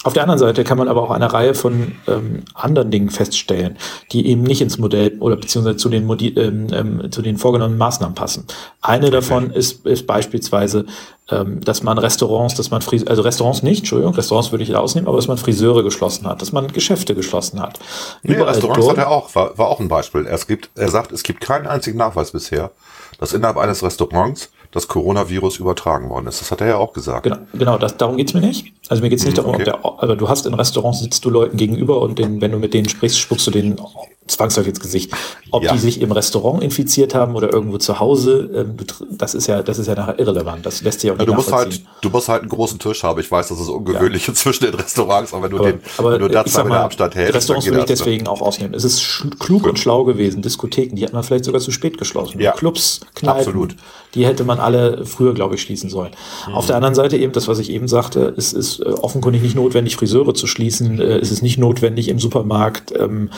[0.05, 3.75] Auf der anderen Seite kann man aber auch eine Reihe von ähm, anderen Dingen feststellen,
[4.11, 7.79] die eben nicht ins Modell oder beziehungsweise zu den, Modi ähm, ähm, zu den vorgenommenen
[7.79, 8.45] Maßnahmen passen.
[8.81, 10.85] Eine davon ist, ist beispielsweise,
[11.31, 15.07] ähm, dass man Restaurants, dass man Frise also Restaurants nicht, Entschuldigung, Restaurants würde ich ausnehmen,
[15.07, 17.79] aber dass man Friseure geschlossen hat, dass man Geschäfte geschlossen hat.
[18.21, 20.27] Nee, Restaurants hat er auch, war, war auch ein Beispiel.
[20.27, 22.69] Er, gibt, er sagt, es gibt keinen einzigen Nachweis bisher,
[23.17, 26.41] dass innerhalb eines Restaurants das Coronavirus übertragen worden ist.
[26.41, 27.23] Das hat er ja auch gesagt.
[27.23, 28.73] Genau, genau das, darum geht's mir nicht.
[28.89, 29.63] Also mir geht's nicht hm, okay.
[29.63, 32.59] darum, der, also du hast in Restaurants sitzt du Leuten gegenüber und den, wenn du
[32.59, 33.79] mit denen sprichst, spuckst du denen
[34.27, 35.11] zwangsläufig ins Gesicht.
[35.51, 35.73] Ob ja.
[35.73, 38.75] die sich im Restaurant infiziert haben oder irgendwo zu Hause, ähm,
[39.11, 40.65] das ist ja, das ist ja nachher irrelevant.
[40.65, 43.03] Das lässt sich auch nicht ja, du musst halt, du musst halt einen großen Tisch
[43.03, 43.19] haben.
[43.19, 44.29] Ich weiß, das ist ungewöhnlich ja.
[44.33, 47.15] inzwischen in Restaurants, aber wenn du aber, den, aber wenn du da zwei Meter Abstand
[47.15, 47.87] hältst, Restaurants würde ich ne?
[47.87, 48.73] deswegen auch ausnehmen.
[48.73, 49.69] Es ist klug Gut.
[49.69, 50.41] und schlau gewesen.
[50.41, 52.39] Diskotheken, die hat man vielleicht sogar zu spät geschlossen.
[52.39, 52.51] Ja.
[52.51, 53.75] Clubs, Kneipen, Absolut.
[54.15, 56.11] die hätte man alle früher, glaube ich, schließen sollen.
[56.47, 56.55] Mhm.
[56.55, 59.55] Auf der anderen Seite eben das, was ich eben sagte, es ist äh, offenkundig nicht
[59.55, 60.99] notwendig, Friseure zu schließen.
[60.99, 63.29] Äh, es ist nicht notwendig, im Supermarkt, ähm,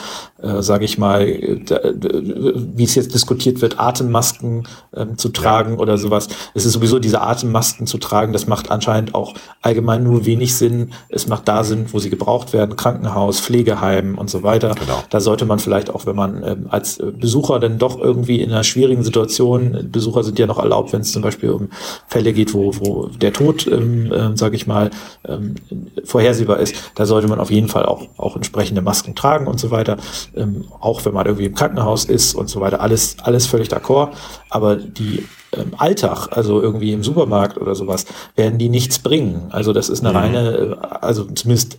[0.42, 5.78] äh, sage ich mal, wie es jetzt diskutiert wird, Atemmasken ähm, zu tragen ja.
[5.78, 6.28] oder sowas.
[6.54, 10.92] Es ist sowieso diese Atemmasken zu tragen, das macht anscheinend auch allgemein nur wenig Sinn.
[11.08, 14.74] Es macht da Sinn, wo sie gebraucht werden, Krankenhaus, Pflegeheim und so weiter.
[14.74, 15.02] Genau.
[15.10, 18.64] Da sollte man vielleicht auch, wenn man ähm, als Besucher dann doch irgendwie in einer
[18.64, 21.68] schwierigen Situation, Besucher sind ja noch erlaubt, wenn es zum Beispiel um
[22.06, 24.90] Fälle geht, wo, wo der Tod, ähm, äh, sage ich mal,
[25.26, 25.56] ähm,
[26.04, 29.72] vorhersehbar ist, da sollte man auf jeden Fall auch, auch entsprechende Masken tragen und so
[29.72, 29.96] weiter.
[30.36, 34.10] Ähm, auch wenn man irgendwie im Krankenhaus ist und so weiter, alles, alles völlig d'accord.
[34.48, 39.48] Aber die ähm, Alltag, also irgendwie im Supermarkt oder sowas, werden die nichts bringen.
[39.50, 40.16] Also das ist eine mhm.
[40.16, 41.78] reine, äh, also zumindest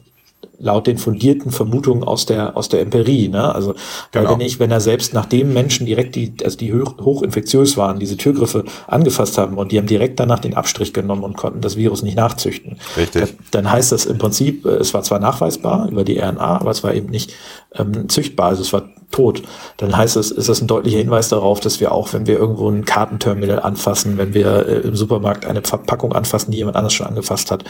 [0.60, 3.30] laut den fundierten Vermutungen aus der aus der Empirie.
[3.30, 3.54] Ne?
[3.54, 3.76] Also
[4.12, 4.32] genau.
[4.32, 8.18] wenn ich, wenn er selbst nachdem Menschen direkt die, also die hoch, hochinfektiös waren, diese
[8.18, 12.04] Türgriffe angefasst haben und die haben direkt danach den Abstrich genommen und konnten das Virus
[12.04, 12.78] nicht nachzüchten.
[12.98, 13.36] Richtig.
[13.52, 16.84] Dann heißt das im Prinzip, äh, es war zwar nachweisbar über die RNA, aber es
[16.84, 17.34] war eben nicht
[17.76, 18.48] ähm, züchtbar.
[18.48, 19.42] Also es war tot.
[19.78, 22.70] Dann heißt es, ist das ein deutlicher Hinweis darauf, dass wir auch, wenn wir irgendwo
[22.70, 27.08] ein Kartenterminal anfassen, wenn wir äh, im Supermarkt eine Verpackung anfassen, die jemand anders schon
[27.08, 27.64] angefasst hat,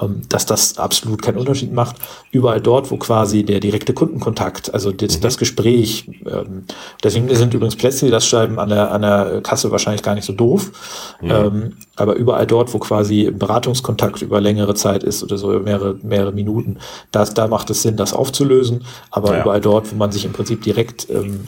[0.00, 1.96] ähm, dass das absolut keinen Unterschied macht.
[2.32, 5.20] Überall dort, wo quasi der direkte Kundenkontakt, also das, mhm.
[5.20, 6.64] das Gespräch, ähm,
[7.02, 10.72] deswegen sind übrigens Plexiglasscheiben an der, an der Kasse wahrscheinlich gar nicht so doof,
[11.20, 11.30] mhm.
[11.30, 16.32] ähm, aber überall dort, wo quasi Beratungskontakt über längere Zeit ist oder so mehrere, mehrere
[16.32, 16.78] Minuten,
[17.12, 19.42] das, da macht es Sinn, das aufzulösen, aber ja.
[19.42, 21.46] überall dort, wo man sich im Prinzip direkt, ähm,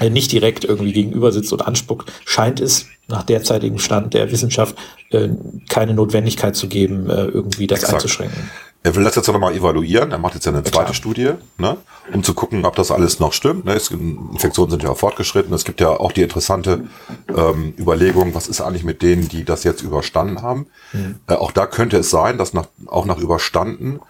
[0.00, 4.76] äh, nicht direkt irgendwie gegenüber sitzt und anspuckt, scheint es nach derzeitigem Stand der Wissenschaft
[5.10, 5.28] äh,
[5.68, 7.94] keine Notwendigkeit zu geben, äh, irgendwie das Exakt.
[7.94, 8.50] einzuschränken.
[8.86, 10.12] Er will das jetzt nochmal evaluieren.
[10.12, 11.78] Er macht jetzt eine zweite ja, Studie, ne,
[12.12, 13.64] um zu gucken, ob das alles noch stimmt.
[13.64, 13.80] Ne.
[14.32, 15.54] Infektionen sind ja fortgeschritten.
[15.54, 16.84] Es gibt ja auch die interessante
[17.34, 20.66] ähm, Überlegung, was ist eigentlich mit denen, die das jetzt überstanden haben.
[20.92, 21.14] Mhm.
[21.26, 24.00] Äh, auch da könnte es sein, dass nach, auch nach überstanden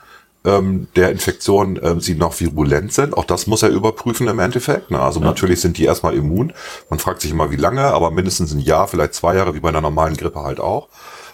[0.44, 3.16] ähm, der Infektion ähm, sie noch virulent sind.
[3.16, 4.90] Auch das muss er überprüfen im Endeffekt.
[4.90, 5.00] Ne?
[5.00, 5.26] Also ja.
[5.26, 6.52] natürlich sind die erstmal immun.
[6.90, 9.70] Man fragt sich immer, wie lange, aber mindestens ein Jahr, vielleicht zwei Jahre, wie bei
[9.70, 10.88] einer normalen Grippe halt auch.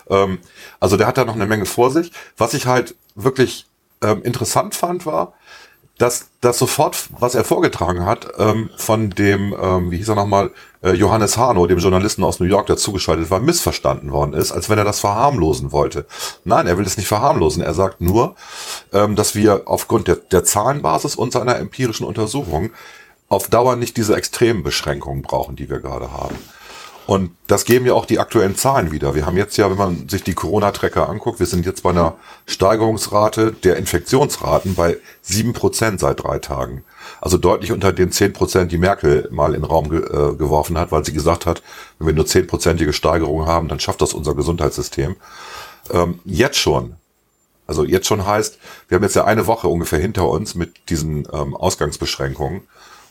[0.09, 0.39] Ähm,
[0.79, 2.13] also der hat da noch eine Menge vor sich.
[2.37, 3.67] Was ich halt wirklich
[4.03, 5.35] ähm, interessant fand, war,
[6.01, 10.51] dass das sofort, was er vorgetragen hat, ähm, von dem, ähm, wie hieß er nochmal,
[10.83, 14.71] äh, Johannes Hano, dem Journalisten aus New York, der zugeschaltet war, missverstanden worden ist, als
[14.71, 16.07] wenn er das verharmlosen wollte.
[16.45, 17.63] Nein, er will es nicht verharmlosen.
[17.63, 18.35] Er sagt nur,
[18.95, 22.71] ähm, dass wir aufgrund der, der Zahlenbasis und seiner empirischen Untersuchung
[23.29, 26.37] auf Dauer nicht diese extremen Beschränkungen brauchen, die wir gerade haben.
[27.07, 29.15] Und das geben ja auch die aktuellen Zahlen wieder.
[29.15, 32.15] Wir haben jetzt ja, wenn man sich die Corona-Tracker anguckt, wir sind jetzt bei einer
[32.47, 36.85] Steigerungsrate der Infektionsraten bei sieben Prozent seit drei Tagen.
[37.21, 40.79] Also deutlich unter den zehn Prozent, die Merkel mal in den Raum ge äh, geworfen
[40.79, 41.63] hat, weil sie gesagt hat,
[41.99, 45.17] wenn wir nur zehnprozentige Steigerungen haben, dann schafft das unser Gesundheitssystem.
[45.93, 46.95] Ähm, jetzt schon.
[47.67, 48.59] Also jetzt schon heißt,
[48.89, 52.63] wir haben jetzt ja eine Woche ungefähr hinter uns mit diesen ähm, Ausgangsbeschränkungen.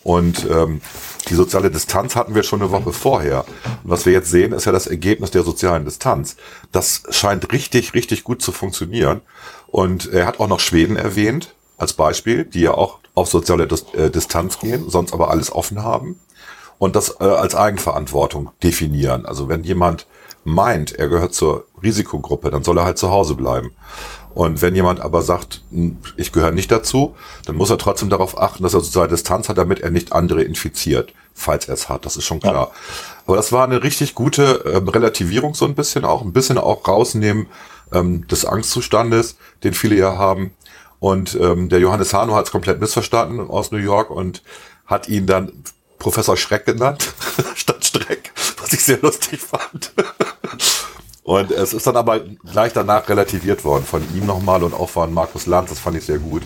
[0.04, 0.82] Und ähm,
[1.28, 3.46] die soziale Distanz hatten wir schon eine Woche vorher.
[3.84, 6.38] Und was wir jetzt sehen, ist ja das Ergebnis der sozialen Distanz.
[6.72, 9.22] Das scheint richtig, richtig gut zu funktionieren.
[9.68, 14.10] Und er hat auch noch Schweden erwähnt, als Beispiel, die ja auch auf soziale äh,
[14.10, 16.20] Distanz gehen, sonst aber alles offen haben.
[16.78, 19.26] Und das äh, als Eigenverantwortung definieren.
[19.26, 20.08] Also wenn jemand
[20.46, 23.72] meint, er gehört zur Risikogruppe, dann soll er halt zu Hause bleiben.
[24.34, 25.63] Und wenn jemand aber sagt,
[26.15, 27.15] ich gehöre nicht dazu,
[27.46, 30.44] dann muss er trotzdem darauf achten, dass er soziale Distanz hat, damit er nicht andere
[30.44, 32.06] infiziert, falls er es hat.
[32.06, 32.54] Das ist schon klar.
[32.54, 32.72] Ja.
[33.26, 36.88] Aber das war eine richtig gute äh, Relativierung so ein bisschen auch, ein bisschen auch
[36.88, 37.48] rausnehmen
[37.92, 40.52] ähm, des Angstzustandes, den viele ja haben.
[41.00, 44.44] Und ähm, der Johannes Hano hat es komplett missverstanden aus New York und
[44.86, 45.63] hat ihn dann
[45.98, 47.13] Professor Schreck genannt,
[47.56, 49.92] statt Streck, was ich sehr lustig fand.
[51.30, 55.13] Und es ist dann aber gleich danach relativiert worden von ihm nochmal und auch von
[55.13, 56.42] Markus Lanz, das fand ich sehr gut,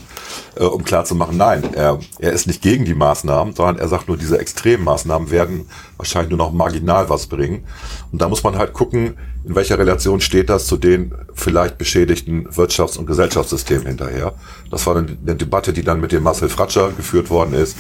[0.60, 4.18] äh, um klarzumachen, nein, er, er ist nicht gegen die Maßnahmen, sondern er sagt nur,
[4.18, 7.64] diese extremen Maßnahmen werden wahrscheinlich nur noch marginal was bringen.
[8.12, 9.16] Und da muss man halt gucken,
[9.46, 14.34] in welcher Relation steht das zu den vielleicht beschädigten Wirtschafts- und Gesellschaftssystemen hinterher.
[14.70, 17.78] Das war eine, eine Debatte, die dann mit dem Marcel Fratscher geführt worden ist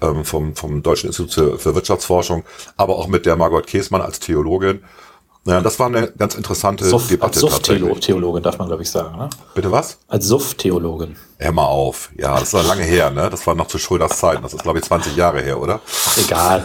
[0.00, 2.44] ähm, vom, vom Deutschen Institut für Wirtschaftsforschung,
[2.78, 4.80] aber auch mit der Margot Käßmann als Theologin.
[5.46, 7.40] Ja, das war eine ganz interessante Suff, Debatte.
[7.40, 9.16] Als Suff-Theologin darf man, glaube ich, sagen.
[9.16, 9.30] Ne?
[9.54, 9.98] Bitte was?
[10.08, 11.16] Als Suff-Theologin.
[11.38, 12.10] Hör mal auf.
[12.16, 13.30] Ja, das war lange her, ne?
[13.30, 14.42] Das war noch zu Schröders Zeiten.
[14.42, 15.80] Das ist, glaube ich, 20 Jahre her, oder?
[16.16, 16.64] Egal.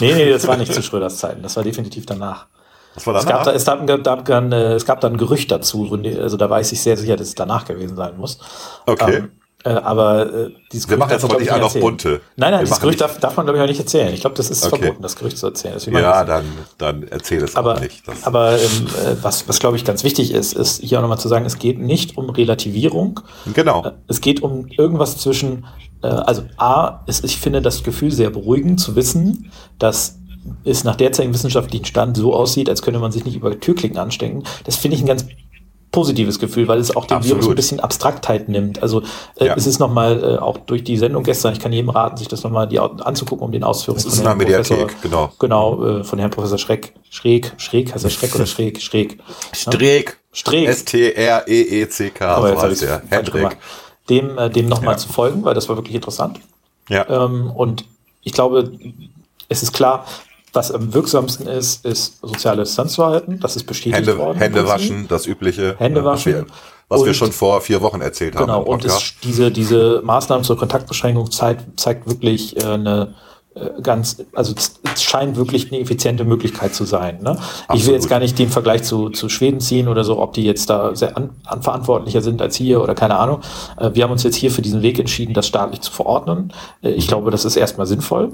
[0.00, 1.42] nee, nee, das war nicht zu Schröders Zeiten.
[1.42, 2.46] Das war definitiv danach.
[2.94, 3.24] Das war danach?
[3.24, 5.88] Es gab, da, es, gab, gab, es gab da ein Gerücht dazu.
[6.20, 8.40] Also da weiß ich sehr sicher, dass es danach gewesen sein muss.
[8.86, 9.18] Okay.
[9.18, 9.30] Ähm,
[9.64, 12.20] äh, aber äh, dieses Wir machen jetzt aber nicht auch noch bunte.
[12.36, 14.14] Nein, nein, das Gerücht darf, darf, man, glaube ich, auch nicht erzählen.
[14.14, 14.82] Ich glaube, das ist okay.
[14.82, 15.80] verboten, das Gerücht zu erzählen.
[15.92, 16.44] ja, dann,
[16.78, 18.06] dann erzähl es aber, nicht.
[18.06, 21.18] Das aber ähm, äh, was, was glaube ich, ganz wichtig ist, ist hier auch nochmal
[21.18, 23.18] zu sagen, es geht nicht um Relativierung.
[23.52, 23.84] Genau.
[23.84, 25.66] Äh, es geht um irgendwas zwischen,
[26.04, 30.18] äh, also A, ist, ich finde das Gefühl sehr beruhigend zu wissen, dass
[30.64, 34.44] es nach derzeitigen wissenschaftlichen Stand so aussieht, als könnte man sich nicht über Türklicken anstecken.
[34.64, 35.26] Das finde ich ein ganz
[35.90, 37.38] positives Gefühl, weil es auch dem Absolut.
[37.42, 38.82] Virus ein bisschen Abstraktheit nimmt.
[38.82, 39.02] Also
[39.36, 39.54] äh, Ja.
[39.56, 42.42] es ist nochmal äh, auch durch die Sendung gestern, ich kann jedem raten, sich das
[42.44, 45.32] nochmal die, anzugucken, um den Ausführungen Das ist in der Mediathek, genau.
[45.38, 46.94] Genau, äh, von Herrn Professor Schreck.
[47.10, 48.80] Schräg, Schräg, heißt er Schreck oder Schräg?
[48.82, 49.18] Schräg.
[49.52, 50.18] Streeck.
[50.32, 50.68] Streeck.
[50.68, 52.26] S-T-R-E-E-C-K.
[52.28, 53.02] Aber so jetzt heißt der.
[53.08, 53.56] Hendrik.
[54.08, 54.98] Dem, äh, dem nochmal Ja.
[54.98, 56.40] zu folgen, weil das war wirklich interessant.
[56.88, 57.06] Ja.
[57.08, 57.84] Ähm, und
[58.22, 58.72] ich glaube,
[59.48, 60.04] es ist klar,
[60.52, 63.38] was am wirksamsten ist, ist soziale Distanz zu halten.
[63.40, 64.38] Das ist bestätigt Hände, worden.
[64.38, 65.76] Hände waschen, das übliche.
[65.78, 66.32] Hände ja, was waschen.
[66.32, 66.46] wir,
[66.88, 68.46] was wir Und- schon vor vier Wochen erzählt haben.
[68.46, 73.27] Genau, und es, diese, diese Maßnahmen zur Kontaktbeschränkung zeigt, zeigt wirklich äh, eine äh,
[73.82, 77.18] ganz, also es scheint wirklich eine effiziente Möglichkeit zu sein.
[77.22, 77.38] Ne?
[77.74, 80.44] Ich will jetzt gar nicht den Vergleich zu, zu Schweden ziehen oder so, ob die
[80.44, 83.40] jetzt da sehr an, an verantwortlicher sind als hier oder keine Ahnung.
[83.78, 86.52] Äh, wir haben uns jetzt hier für diesen Weg entschieden, das staatlich zu verordnen.
[86.82, 88.32] Äh, ich glaube, das ist erstmal sinnvoll.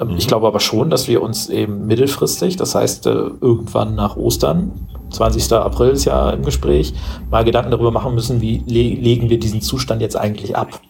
[0.00, 3.10] Ähm, Ich glaube aber schon, dass wir uns eben mittelfristig, das heißt äh,
[3.40, 4.72] irgendwann nach Ostern,
[5.10, 5.52] 20.
[5.52, 6.92] April ist ja im Gespräch,
[7.30, 10.80] mal Gedanken darüber machen müssen, wie le legen wir diesen Zustand jetzt eigentlich ab.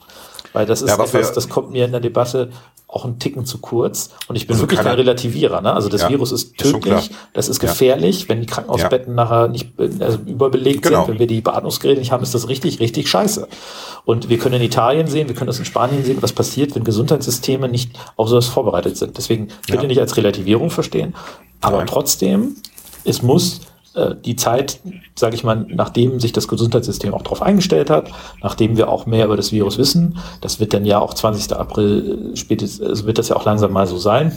[0.52, 2.48] Weil das ist Ja, was etwas, wir- das kommt mir in der Debatte
[2.96, 4.10] auch ein Ticken zu kurz.
[4.26, 5.60] Und ich bin Also wirklich kein Relativierer.
[5.60, 5.72] Ne?
[5.72, 7.68] Also das Ja, Virus ist tödlich, das ist Ja.
[7.68, 8.28] gefährlich.
[8.28, 11.04] Wenn die Krankenhausbetten nachher nicht äh, also überbelegt Genau.
[11.04, 13.46] sind, wenn wir die Beatmungsgeräte nicht haben, ist das richtig, richtig scheiße.
[14.04, 16.84] Und wir können in Italien sehen, wir können das in Spanien sehen, was passiert, wenn
[16.84, 19.16] Gesundheitssysteme nicht auf sowas vorbereitet sind.
[19.16, 19.88] Deswegen bitte Ja.
[19.88, 21.14] nicht als Relativierung verstehen.
[21.60, 21.86] Aber Nein.
[21.86, 22.56] trotzdem,
[23.04, 23.60] es muss
[24.24, 24.80] die Zeit,
[25.14, 28.10] sage ich mal, nachdem sich das Gesundheitssystem auch darauf eingestellt hat,
[28.42, 31.56] nachdem wir auch mehr über das Virus wissen, das wird dann ja auch 20.
[31.56, 34.32] April äh, spätestens, also wird das ja auch langsam mal so sein.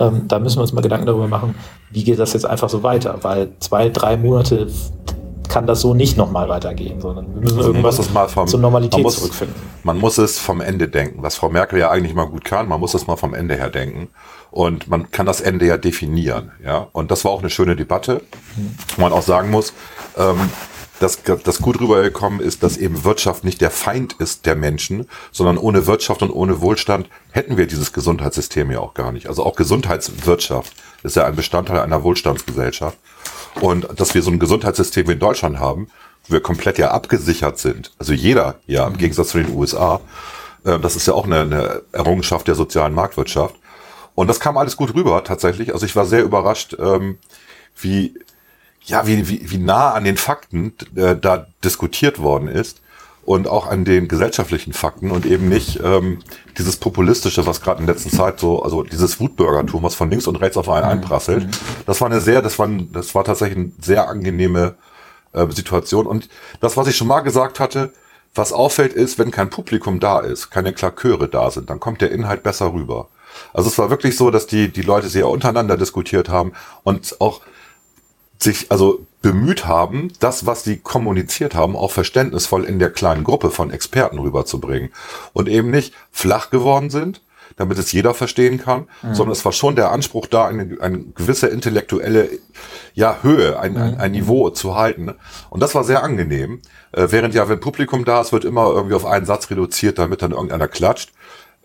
[0.00, 1.54] Ähm, da müssen wir uns mal Gedanken darüber machen,
[1.90, 4.66] wie geht das jetzt einfach so weiter, weil zwei, drei Monate
[5.48, 8.00] kann das so nicht nochmal weitergehen, sondern wir müssen irgendwas
[8.32, 9.54] vom, zur Normalität man muss, zurückfinden.
[9.84, 12.68] Man muss es vom Ende denken, was Frau Merkel ja eigentlich mal gut kann.
[12.68, 14.08] Man muss es mal vom Ende her denken.
[14.50, 16.52] Und man kann das Ende ja definieren.
[16.64, 18.22] Ja, und das war auch eine schöne Debatte,
[18.96, 19.72] wo man auch sagen muss,
[20.16, 20.50] ähm,
[21.00, 25.58] dass das gut rübergekommen ist, dass eben Wirtschaft nicht der Feind ist der Menschen, sondern
[25.58, 29.28] ohne Wirtschaft und ohne Wohlstand hätten wir dieses Gesundheitssystem ja auch gar nicht.
[29.28, 32.98] Also auch Gesundheitswirtschaft ist ja ein Bestandteil einer Wohlstandsgesellschaft.
[33.60, 35.88] Und dass wir so ein Gesundheitssystem wie in Deutschland haben,
[36.26, 40.00] wo wir komplett ja abgesichert sind, also jeder ja im Gegensatz zu den USA,
[40.64, 43.54] äh, das ist ja auch eine, eine Errungenschaft der sozialen Marktwirtschaft.
[44.16, 45.72] Und das kam alles gut rüber tatsächlich.
[45.72, 47.18] Also ich war sehr überrascht, ähm,
[47.76, 48.18] wie
[48.86, 52.80] ja, wie, wie, wie nah an den Fakten äh, da diskutiert worden ist
[53.24, 56.20] und auch an den gesellschaftlichen Fakten und eben nicht ähm,
[56.56, 60.36] dieses populistische, was gerade in letzter Zeit so, also dieses Wutbürgertum, was von links und
[60.36, 61.48] rechts auf einen einprasselt.
[61.84, 64.76] Das war eine sehr, das war, das war tatsächlich eine sehr angenehme
[65.32, 66.06] äh, Situation.
[66.06, 66.28] Und
[66.60, 67.92] das, was ich schon mal gesagt hatte,
[68.36, 72.12] was auffällt, ist, wenn kein Publikum da ist, keine Klaköre da sind, dann kommt der
[72.12, 73.08] Inhalt besser rüber.
[73.52, 77.40] Also es war wirklich so, dass die, die Leute sehr untereinander diskutiert haben und auch
[78.38, 83.50] sich also bemüht haben, das, was sie kommuniziert haben, auch verständnisvoll in der kleinen Gruppe
[83.50, 84.90] von Experten rüberzubringen.
[85.32, 87.22] Und eben nicht flach geworden sind,
[87.56, 91.46] damit es jeder verstehen kann, sondern es war schon der Anspruch da, eine, eine gewisse
[91.46, 92.28] intellektuelle
[92.92, 95.14] ja, Höhe, ein, ein, ein Niveau zu halten.
[95.48, 96.60] Und das war sehr angenehm.
[96.92, 100.22] Äh, während ja, wenn Publikum da ist, wird immer irgendwie auf einen Satz reduziert, damit
[100.22, 101.12] dann irgendeiner klatscht.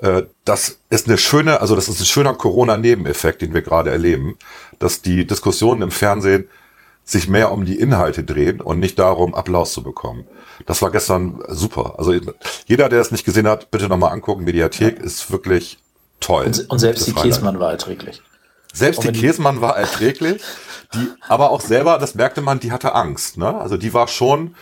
[0.02, 4.38] Äh, das ist eine schöne, also das ist ein schöner Corona-Nebeneffekt, den wir gerade erleben,
[4.80, 6.50] dass die Diskussionen im Fernsehen
[7.04, 10.26] sich mehr um die Inhalte drehen und nicht darum, Applaus zu bekommen.
[10.66, 11.96] Das war gestern super.
[11.98, 12.14] Also
[12.68, 14.44] jeder, der es nicht gesehen hat, bitte nochmal angucken.
[14.44, 15.80] Mediathek ist wirklich
[16.20, 16.46] toll.
[16.46, 17.14] Und, und selbst die.
[17.14, 18.22] Käsmann war erträglich.
[18.74, 20.42] Selbst die- Käsmann war erträglich,
[20.94, 23.38] die, aber auch selber, das merkte man, die hatte Angst.
[23.38, 23.60] Ne?
[23.60, 24.56] Also die war schon,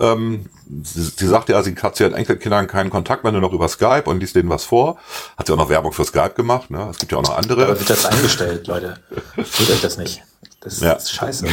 [0.00, 0.46] ähm,
[0.82, 3.68] sie, sie sagte ja, sie hat zu ihren Enkelkindern keinen Kontakt mehr, nur noch über
[3.68, 4.96] Skype und liest denen was vor.
[5.36, 6.70] Hat sie auch noch Werbung für Skype gemacht.
[6.70, 6.88] Ne?
[6.90, 7.64] Es gibt ja auch noch andere.
[7.64, 8.98] Aber wird das eingestellt, Leute?
[9.36, 10.22] Tut euch das nicht.
[10.60, 10.92] Das Ja.
[10.92, 11.46] ist scheiße.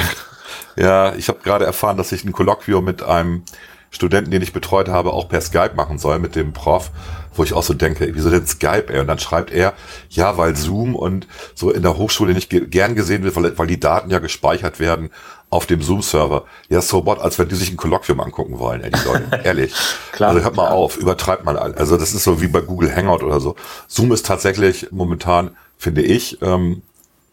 [0.75, 3.43] Ja, ich habe gerade erfahren, dass ich ein Kolloquium mit einem
[3.91, 6.91] Studenten, den ich betreut habe, auch per Skype machen soll mit dem Prof,
[7.36, 8.99] wo ich auch so denke, wieso denn Skype, ey?
[9.01, 9.73] Und dann schreibt er,
[10.10, 13.67] ja, weil Zoom und so in der Hochschule nicht ge gern gesehen wird, weil, weil
[13.67, 15.10] die Daten ja gespeichert werden
[15.49, 16.45] auf dem Zoom-Server.
[16.69, 19.41] Ja, so what, als wenn die sich ein Kolloquium angucken wollen, ey, die Leute.
[19.43, 19.73] Ehrlich.
[20.13, 20.77] Klar, also hört mal klar.
[20.77, 21.58] auf, übertreibt mal.
[21.58, 23.56] Also das ist so wie bei Google Hangout oder so.
[23.88, 26.82] Zoom ist tatsächlich momentan, finde ich, ähm,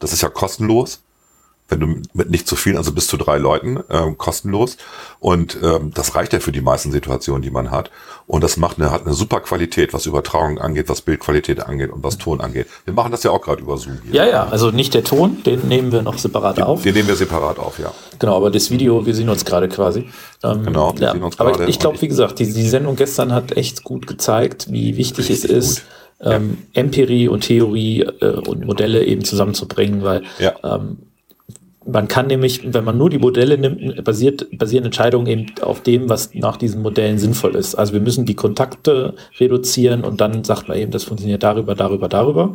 [0.01, 1.03] das ist ja kostenlos
[1.69, 4.77] wenn du mit nicht zu vielen, also bis zu drei Leuten, ähm, kostenlos.
[5.21, 7.91] Und ähm, das reicht ja für die meisten Situationen, die man hat.
[8.27, 12.03] Und das macht eine, hat eine super Qualität, was Übertragung angeht, was Bildqualität angeht und
[12.05, 12.67] was Ton angeht.
[12.85, 14.15] Wir machen das ja auch gerade über Zoom hier.
[14.25, 16.83] Ja, ja, also nicht der Ton, den nehmen wir noch separat auf.
[16.83, 17.93] Den nehmen wir separat auf, ja.
[18.19, 20.09] Genau, aber das Video, wir sehen uns gerade quasi.
[20.43, 21.71] Ähm, Genau, wir ja, sehen uns aber gerade.
[21.71, 25.45] ich glaube, wie gesagt, die, die Sendung gestern hat echt gut gezeigt, wie wichtig es
[25.45, 25.83] ist,
[26.19, 26.33] gut.
[26.33, 30.55] ähm, Empirie und Theorie äh, und Modelle eben zusammenzubringen, weil Ja.
[30.65, 30.99] ähm,
[31.91, 36.09] man kann nämlich, wenn man nur die Modelle nimmt, basiert, basieren Entscheidungen eben auf dem,
[36.09, 37.75] was nach diesen Modellen sinnvoll ist.
[37.77, 42.09] Also wir müssen die Kontakte reduzieren und dann sagt man eben, das funktioniert darüber, darüber,
[42.09, 42.55] darüber.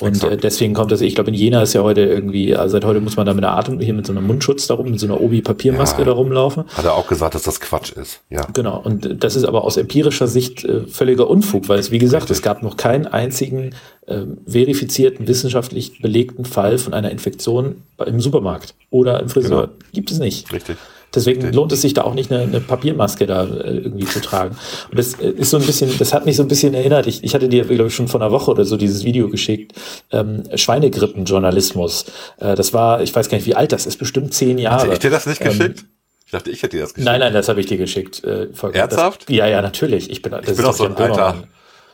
[0.00, 2.86] Und äh, deswegen kommt das, ich glaube, in Jena ist ja heute irgendwie, also seit
[2.86, 5.06] heute muss man da mit einer Atem, hier mit so einem Mundschutz darum, mit so
[5.06, 6.06] einer Obi-Papiermaske Ja.
[6.06, 6.64] da rumlaufen.
[6.74, 8.22] Hat er auch gesagt, dass das Quatsch ist.
[8.30, 8.46] Ja.
[8.54, 12.30] Genau, und das ist aber aus empirischer Sicht äh, völliger Unfug, weil es, wie gesagt,
[12.30, 13.99] es gab noch keinen einzigen äh,
[14.46, 19.68] verifizierten, wissenschaftlich belegten Fall von einer Infektion im Supermarkt oder im Friseur.
[19.68, 19.78] Genau.
[19.92, 20.52] Gibt es nicht.
[20.52, 20.76] Richtig.
[21.14, 21.56] Deswegen Richtig.
[21.56, 24.56] lohnt es sich da auch nicht eine, eine Papiermaske da äh, irgendwie zu tragen.
[24.90, 27.06] Und das äh, ist so ein bisschen, das hat mich so ein bisschen erinnert.
[27.08, 29.72] Ich, ich hatte dir, glaube ich, schon vor einer Woche oder so dieses Video geschickt.
[30.12, 32.06] Ähm, Schweinegrippenjournalismus.
[32.38, 34.82] Äh, das war, ich weiß gar nicht, wie alt das ist, bestimmt zehn Jahre.
[34.82, 35.84] Hatte ich dir das nicht Ähm, geschickt?
[36.26, 37.10] Ich dachte, ich hätte dir das geschickt.
[37.10, 38.22] Nein, nein, das habe ich dir geschickt.
[38.22, 38.48] Äh.
[38.72, 39.28] Ernsthaft?
[39.28, 40.10] Das, ja, ja, natürlich.
[40.10, 41.42] Ich bin, das ich bin auch so ein alter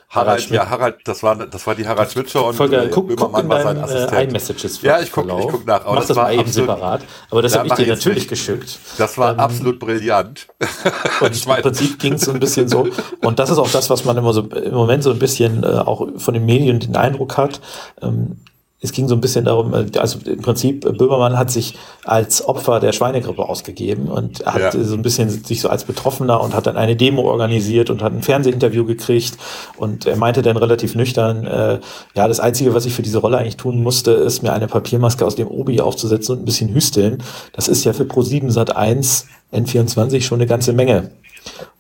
[0.09, 2.89] Harald Harald, ja, Harald, das war, das war die Harald Schmidt Show und Volker, äh,
[2.89, 4.29] guck, guck Böhmermann in war sein deinen äh, Assistent.
[4.31, 4.83] iMessages.
[4.83, 7.01] Ja, ich guck- ich guck nach, aber Mach das das, war mal eben absolut- separat.
[7.31, 8.29] Aber das habe ich dir natürlich nicht.
[8.29, 8.79] geschickt.
[8.99, 10.47] Das war absolut brillant.
[11.21, 12.87] Und im Prinzip ging es so ein bisschen so.
[13.23, 15.67] Und das ist auch das, was man immer so im Moment so ein bisschen äh,
[15.67, 17.61] auch von den Medien den Eindruck hat.
[18.01, 18.39] Ähm,
[18.87, 22.47] es ging so ein bisschen darum, äh, also im Prinzip, äh, Böhmermann hat sich als
[22.47, 24.81] Opfer der Schweinegrippe ausgegeben und hat Ja.
[24.81, 28.03] äh, so ein bisschen sich so als Betroffener und hat dann eine Demo organisiert und
[28.03, 29.37] hat ein Fernsehinterview gekriegt
[29.77, 31.81] und er meinte dann relativ nüchtern, äh,
[32.15, 35.27] ja, das Einzige, was ich für diese Rolle eigentlich tun musste, ist mir eine Papiermaske
[35.27, 37.23] aus dem Obi aufzusetzen und ein bisschen hüsteln.
[37.53, 41.11] Das ist ja für Pro7 Sat 1 N24 schon eine ganze Menge.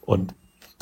[0.04, 0.34] Und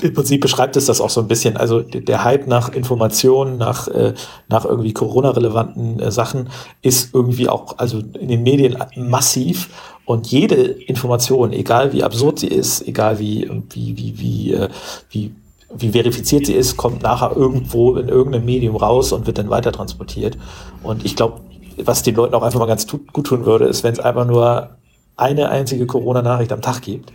[0.03, 1.57] im Prinzip beschreibt es das auch so ein bisschen.
[1.57, 4.15] Also der Hype nach Informationen, nach, äh,
[4.49, 6.51] nach irgendwie Corona-relevanten äh, Sachen
[6.83, 9.71] ist irgendwie auch also in den Medien massiv.
[10.05, 14.69] Und jede Information, egal wie absurd sie ist, egal wie, wie, wie, wie, äh,
[15.11, 15.35] wie,
[15.73, 19.73] wie verifiziert sie ist, kommt nachher irgendwo in irgendeinem Medium raus und wird dann weiter
[19.73, 20.37] transportiert.
[20.83, 21.41] Und ich glaube,
[21.79, 24.71] was den Leuten auch einfach mal ganz gut tun würde, ist, wenn es einfach nur
[25.17, 27.13] eine einzige Corona-Nachricht am Tag gibt.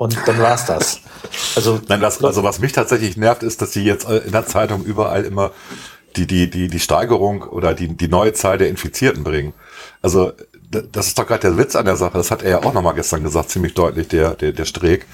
[0.00, 1.00] Und dann war's das.
[1.56, 4.46] Also, Nein, das, also was mich tatsächlich nervt, ist, dass die jetzt äh, in der
[4.46, 5.50] Zeitung überall immer
[6.16, 9.52] die, die, die, die Steigerung oder die, die neue Zahl der Infizierten bringen.
[10.00, 10.32] Also
[10.70, 12.16] das ist doch gerade der Witz an der Sache.
[12.16, 15.04] Das hat er ja auch nochmal gestern gesagt, ziemlich deutlich, der, der, der Streeck.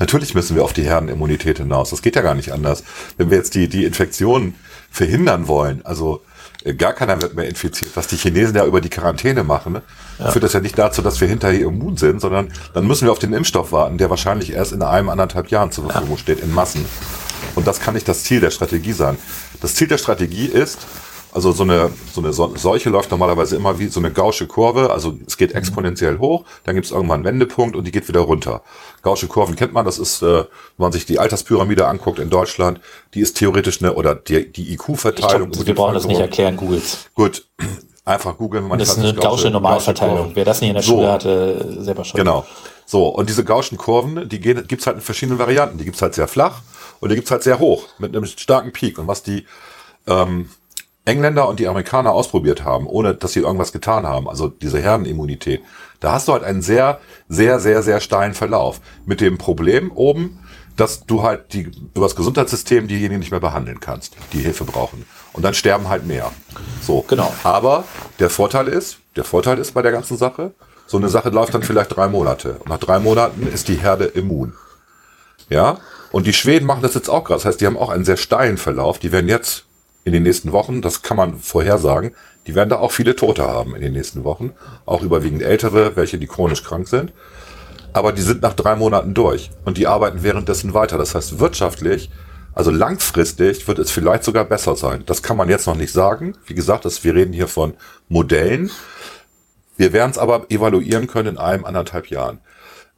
[0.00, 1.90] Natürlich müssen wir auf die Herdenimmunität hinaus.
[1.90, 2.82] Das geht ja gar nicht anders.
[3.18, 4.56] Wenn wir jetzt die, die Infektionen
[4.90, 6.20] verhindern wollen, also
[6.76, 9.82] gar keiner wird mehr infiziert, was die Chinesen ja über die Quarantäne machen, ne?
[10.30, 13.18] führt das ja nicht dazu, dass wir hinterher immun sind, sondern dann müssen wir auf
[13.18, 16.84] den Impfstoff warten, der wahrscheinlich erst in einem, anderthalb Jahren zur Verfügung steht, in Massen.
[17.54, 19.18] Und das kann nicht das Ziel der Strategie sein.
[19.60, 20.78] Das Ziel der Strategie ist,
[21.32, 25.16] also so eine, so eine Seuche läuft normalerweise immer wie so eine gausche Kurve, also
[25.26, 28.62] es geht exponentiell hoch, dann gibt es irgendwann einen Wendepunkt und die geht wieder runter.
[29.02, 32.80] Gausche Kurven kennt man, das ist, äh, wenn man sich die Alterspyramide anguckt in Deutschland,
[33.14, 35.50] die ist theoretisch eine, oder die, die IQ-Verteilung.
[35.54, 37.06] wir brauchen das nicht erklären, Googles.
[37.14, 37.46] Gut,
[38.04, 40.32] einfach googeln, man Das ist eine gausche Normalverteilung.
[40.34, 40.96] Wer das nicht in der So.
[40.96, 42.18] Schule hatte, selber schon.
[42.18, 42.44] Genau.
[42.84, 45.78] So, und diese gauschen Kurven, die gehen, gibt's halt in verschiedenen Varianten.
[45.78, 46.60] Die gibt's halt sehr flach
[47.00, 48.98] und die gibt's halt sehr hoch mit einem starken Peak.
[48.98, 49.46] Und was die
[50.06, 50.50] ähm,
[51.04, 55.62] Engländer und die Amerikaner ausprobiert haben, ohne dass sie irgendwas getan haben, also diese Herdenimmunität,
[56.00, 58.80] da hast du halt einen sehr, sehr, sehr, sehr steilen Verlauf.
[59.04, 60.38] Mit dem Problem oben,
[60.76, 65.04] dass du halt die, übers Gesundheitssystem diejenigen nicht mehr behandeln kannst, die Hilfe brauchen.
[65.32, 66.32] Und dann sterben halt mehr.
[66.80, 67.04] So.
[67.08, 67.32] Genau.
[67.44, 67.84] Aber
[68.18, 70.52] der Vorteil ist, der Vorteil ist bei der ganzen Sache,
[70.86, 72.54] so eine Sache läuft dann vielleicht drei Monate.
[72.54, 74.54] Und nach drei Monaten ist die Herde immun.
[75.48, 75.78] Ja?
[76.10, 77.38] Und die Schweden machen das jetzt auch gerade.
[77.38, 78.98] Das heißt, die haben auch einen sehr steilen Verlauf.
[78.98, 79.64] Die werden jetzt
[80.04, 82.14] in den nächsten Wochen, das kann man vorhersagen,
[82.46, 84.52] die werden da auch viele Tote haben in den nächsten Wochen.
[84.84, 87.12] Auch überwiegend ältere, welche die chronisch krank sind.
[87.92, 89.50] Aber die sind nach drei Monaten durch.
[89.64, 90.98] Und die arbeiten währenddessen weiter.
[90.98, 92.10] Das heißt, wirtschaftlich,
[92.54, 95.04] also langfristig wird es vielleicht sogar besser sein.
[95.06, 96.34] Das kann man jetzt noch nicht sagen.
[96.46, 97.74] Wie gesagt, das, wir reden hier von
[98.08, 98.70] Modellen.
[99.76, 102.40] Wir werden es aber evaluieren können in einem, anderthalb Jahren.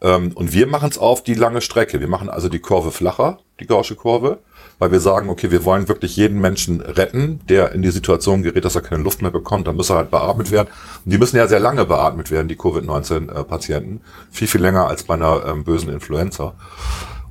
[0.00, 2.00] Ähm, und wir machen es auf die lange Strecke.
[2.00, 4.38] Wir machen also die Kurve flacher, die Gaußsche Kurve,
[4.78, 8.64] weil wir sagen, okay, wir wollen wirklich jeden Menschen retten, der in die Situation gerät,
[8.64, 9.66] dass er keine Luft mehr bekommt.
[9.66, 10.68] Dann muss er halt beatmet werden.
[11.04, 14.00] Und die müssen ja sehr lange beatmet werden, die Covid-19-Patienten.
[14.30, 16.54] Viel, viel länger als bei einer ähm, bösen Influenza.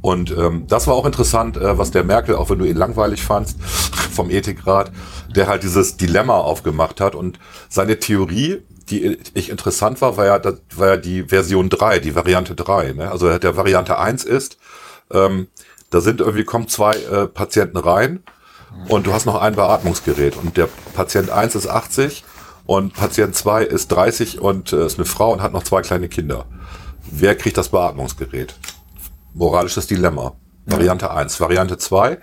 [0.03, 3.23] Und ähm, das war auch interessant, äh, was der Merkel, auch wenn du ihn langweilig
[3.23, 4.91] fandst, vom Ethikrat,
[5.33, 7.15] der halt dieses Dilemma aufgemacht hat.
[7.15, 11.99] Und seine Theorie, die ich interessant war, war ja, das war ja die Version 3,
[11.99, 12.93] die Variante 3.
[12.93, 13.09] Ne?
[13.09, 14.57] Also der Variante 1 ist,
[15.09, 15.47] ähm,
[15.93, 18.23] da sind irgendwie, kommen zwei äh, Patienten rein
[18.87, 20.35] und du hast noch ein Beatmungsgerät.
[20.35, 22.23] Und der Patient 1 ist 80
[22.65, 26.09] und Patient 2 ist 30 und äh, ist eine Frau und hat noch zwei kleine
[26.09, 26.45] Kinder.
[27.11, 28.55] Wer kriegt das Beatmungsgerät?
[29.35, 30.35] Moralisches Dilemma.
[30.65, 31.39] Variante 1.
[31.39, 32.17] Variante 2.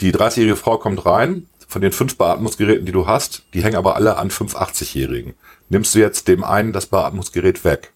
[0.00, 1.48] Die 30-jährige Frau kommt rein.
[1.66, 5.34] Von den fünf Beatmungsgeräten, die du hast, die hängen aber alle an fünf 80-Jährigen.
[5.68, 7.92] nimmst du jetzt dem einen das Beatmungsgerät weg.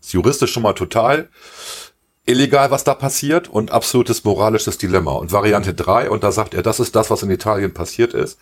[0.00, 1.28] Ist juristisch schon mal total
[2.28, 5.12] illegal, was da passiert und absolutes moralisches Dilemma.
[5.12, 8.38] Und Variante 3, und da sagt er, das ist das, was in Italien passiert ist.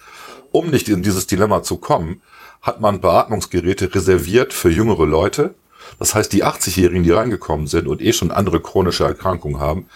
[0.51, 2.21] Um nicht in dieses Dilemma zu kommen,
[2.63, 5.55] hat man Beatmungsgeräte reserviert für jüngere Leute.
[6.01, 9.87] Das heißt, die 80-Jährigen, die reingekommen sind und eh schon andere chronische Erkrankungen haben,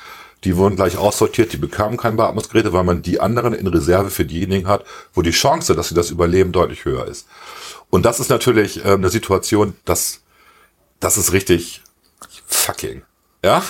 [0.44, 4.24] die wurden gleich aussortiert, die bekamen kein Beatmungsgeräte, weil man die anderen in Reserve für
[4.24, 7.26] diejenigen hat, wo die Chance, dass sie das überleben, deutlich höher ist.
[7.90, 10.20] Und das ist natürlich äh, eine Situation, das,
[11.00, 11.82] das ist richtig
[12.46, 13.02] fucking.
[13.44, 13.62] Ja?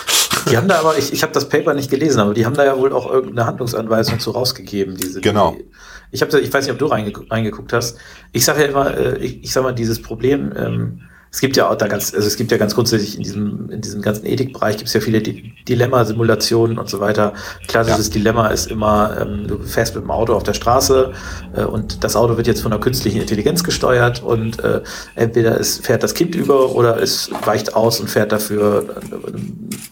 [0.51, 2.65] Die haben da aber, ich, ich habe das Paper nicht gelesen, aber die haben da
[2.65, 4.97] ja wohl auch irgendeine Handlungsanweisung zu rausgegeben.
[4.97, 5.53] Diese, genau.
[5.53, 5.65] Die,
[6.13, 7.99] ich, hab, ich weiß nicht, ob du reingeguckt, reingeguckt hast.
[8.33, 11.01] Ich sage ja immer, äh, ich, ich sag mal, dieses Problem, ähm,
[11.33, 13.81] es gibt ja auch da ganz, also es gibt ja ganz grundsätzlich in diesem, in
[13.81, 17.35] diesem ganzen Ethikbereich gibt es ja viele Di Dilemma-Simulationen und so weiter.
[17.69, 18.15] Klassisches ja.
[18.15, 21.13] Dilemma ist immer, ähm, du fährst mit dem Auto auf der Straße
[21.55, 24.81] äh, und das Auto wird jetzt von einer künstlichen Intelligenz gesteuert und äh,
[25.15, 28.97] entweder es fährt das Kind über oder es weicht aus und fährt dafür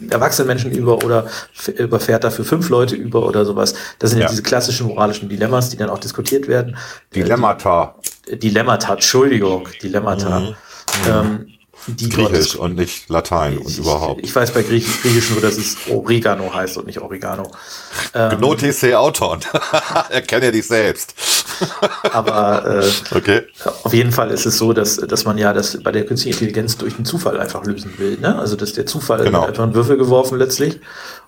[0.08, 1.26] äh, erwachsene Menschen über oder
[1.76, 3.74] überfährt dafür fünf Leute über oder sowas.
[3.98, 6.76] Das sind ja, ja diese klassischen moralischen Dilemmas, die dann auch diskutiert werden.
[7.14, 7.96] Dilemmata.
[8.26, 10.40] Äh, Dilemmata, Entschuldigung, Dilemmata.
[10.40, 10.54] Mhm.
[11.08, 11.57] Ähm,
[11.88, 14.24] die Griechisch und nicht Latein ich, und überhaupt.
[14.24, 17.50] Ich weiß bei Griechisch, Griechisch nur, dass es Oregano heißt und nicht Oregano.
[18.14, 19.40] Ähm, Gnotese Auton.
[20.10, 21.14] Erkenne ja dich selbst.
[22.12, 23.42] aber äh, okay.
[23.82, 26.76] auf jeden Fall ist es so, dass, dass man ja das bei der künstlichen Intelligenz
[26.76, 28.18] durch den Zufall einfach lösen will.
[28.18, 28.38] Ne?
[28.38, 29.44] Also dass der Zufall genau.
[29.44, 30.80] einfach einen Würfel geworfen letztlich.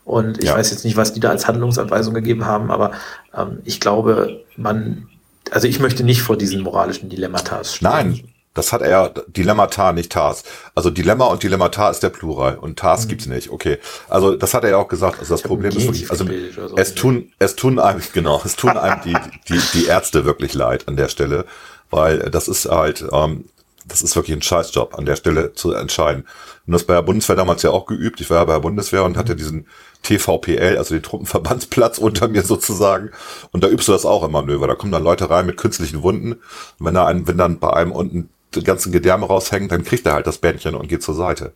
[0.04, 0.56] Und ich ja.
[0.56, 2.92] weiß jetzt nicht, was die da als Handlungsanweisung gegeben haben, aber
[3.36, 5.08] ähm, ich glaube, man,
[5.50, 7.88] also ich möchte nicht vor diesen moralischen Dilemmata stehen.
[7.88, 8.24] Nein,
[8.54, 10.42] das hat er Dilemmata, nicht Tars.
[10.74, 13.08] Also Dilemma und Dilemmata ist der Plural und Tars mhm.
[13.08, 13.50] gibt's nicht.
[13.50, 13.78] Okay.
[14.08, 15.20] Also das hat er ja auch gesagt.
[15.20, 16.76] Also das Problem ist wirklich, also so.
[16.76, 19.16] es tun, es tun einem, genau, es tun einem die,
[19.48, 21.44] die, die Ärzte wirklich leid an der Stelle,
[21.90, 23.44] weil das ist halt, ähm,
[23.86, 26.24] das ist wirklich ein Scheißjob an der Stelle zu entscheiden.
[26.66, 28.20] Und das bei der Bundeswehr damals ja auch geübt.
[28.20, 29.66] Ich war ja bei der Bundeswehr und hatte diesen
[30.02, 33.10] TVPL, also den Truppenverbandsplatz unter mir sozusagen.
[33.52, 34.66] Und da übst du das auch im Manöver.
[34.66, 36.36] Da kommen dann Leute rein mit künstlichen Wunden.
[36.78, 40.14] wenn da ein, wenn dann bei einem unten den ganzen Gedärme raushängt, dann kriegt er
[40.14, 41.52] halt das Bändchen und geht zur Seite.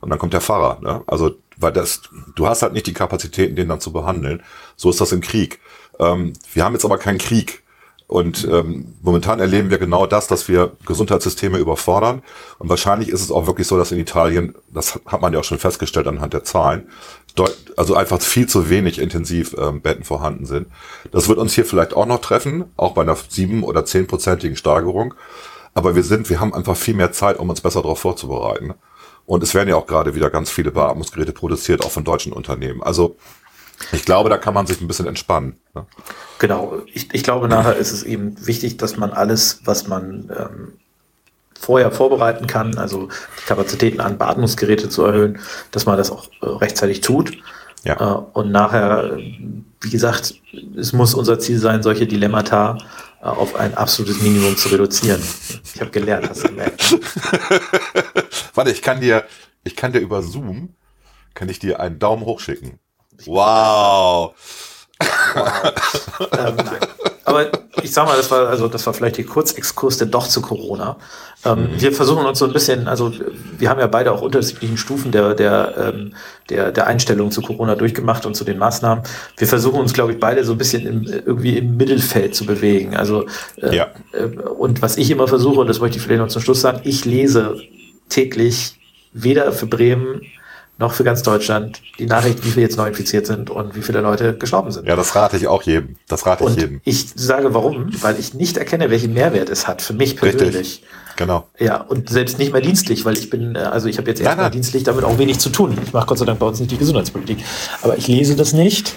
[0.00, 0.80] Und dann kommt der Fahrer.
[0.80, 1.02] Ne?
[1.06, 2.02] Also, weil das,
[2.34, 4.42] du hast halt nicht die Kapazitäten, den dann zu behandeln.
[4.76, 5.60] So ist das im Krieg.
[5.98, 7.62] Ähm, wir haben jetzt aber keinen Krieg.
[8.08, 12.22] Und ähm, momentan erleben wir genau das, dass wir Gesundheitssysteme überfordern.
[12.58, 15.44] Und wahrscheinlich ist es auch wirklich so, dass in Italien, das hat man ja auch
[15.44, 16.88] schon festgestellt anhand der Zahlen,
[17.76, 20.66] also einfach viel zu wenig intensiv ähm, Betten vorhanden sind.
[21.10, 25.14] Das wird uns hier vielleicht auch noch treffen, auch bei einer sieben- oder zehnprozentigen Steigerung.
[25.74, 28.74] Aber wir sind, wir haben einfach viel mehr Zeit, um uns besser darauf vorzubereiten.
[29.26, 32.82] Und es werden ja auch gerade wieder ganz viele Beatmungsgeräte produziert, auch von deutschen Unternehmen.
[32.82, 33.16] Also
[33.92, 35.56] ich glaube, da kann man sich ein bisschen entspannen.
[35.74, 35.86] Ne?
[36.38, 36.82] Genau.
[36.92, 40.72] Ich, ich glaube, nachher ist es eben wichtig, dass man alles, was man ähm,
[41.58, 43.08] vorher vorbereiten kann, also
[43.40, 45.38] die Kapazitäten an Beatmungsgeräte zu erhöhen,
[45.70, 47.32] dass man das auch äh, rechtzeitig tut.
[47.84, 47.94] Ja.
[47.94, 49.16] Äh, und nachher,
[49.80, 50.34] wie gesagt,
[50.76, 52.78] es muss unser Ziel sein, solche Dilemmata
[53.22, 55.22] auf ein absolutes Minimum zu reduzieren.
[55.74, 56.92] Ich habe gelernt, hast du gemerkt.
[58.54, 59.24] Warte, ich kann dir,
[59.62, 60.74] ich kann dir über Zoom,
[61.34, 62.80] kann ich dir einen Daumen hoch schicken.
[63.24, 64.34] Wow.
[65.34, 65.72] wow.
[66.32, 66.80] ähm, nein.
[67.24, 67.50] Aber
[67.82, 70.96] ich sag mal, das war, also das war vielleicht die Kurzexkurs denn doch zu Corona.
[71.44, 71.80] Ähm, mhm.
[71.80, 73.12] Wir versuchen uns so ein bisschen, also
[73.58, 76.14] wir haben ja beide auch unterschiedlichen Stufen der, der, ähm,
[76.50, 79.04] der, der Einstellung zu Corona durchgemacht und zu den Maßnahmen.
[79.36, 82.96] Wir versuchen uns, glaube ich, beide so ein bisschen im, irgendwie im Mittelfeld zu bewegen.
[82.96, 83.88] Also äh, ja.
[84.12, 86.80] äh, und was ich immer versuche, und das möchte ich vielleicht noch zum Schluss sagen,
[86.84, 87.60] ich lese
[88.08, 88.78] täglich
[89.12, 90.22] weder für Bremen
[90.82, 94.00] noch für ganz Deutschland die Nachricht, wie viele jetzt neu infiziert sind und wie viele
[94.00, 94.86] Leute gestorben sind.
[94.86, 95.96] Ja, das rate ich auch jedem.
[96.08, 96.80] Das rate und ich jedem.
[96.84, 100.56] Ich sage warum, weil ich nicht erkenne, welchen Mehrwert es hat für mich persönlich.
[100.56, 100.84] Richtig.
[101.16, 101.46] Genau.
[101.58, 104.50] Ja, und selbst nicht mehr dienstlich, weil ich bin, äh, also ich habe jetzt erstmal
[104.50, 105.76] dienstlich damit auch wenig zu tun.
[105.84, 107.38] Ich mache Gott sei Dank bei uns nicht die Gesundheitspolitik.
[107.82, 108.94] Aber ich lese das nicht.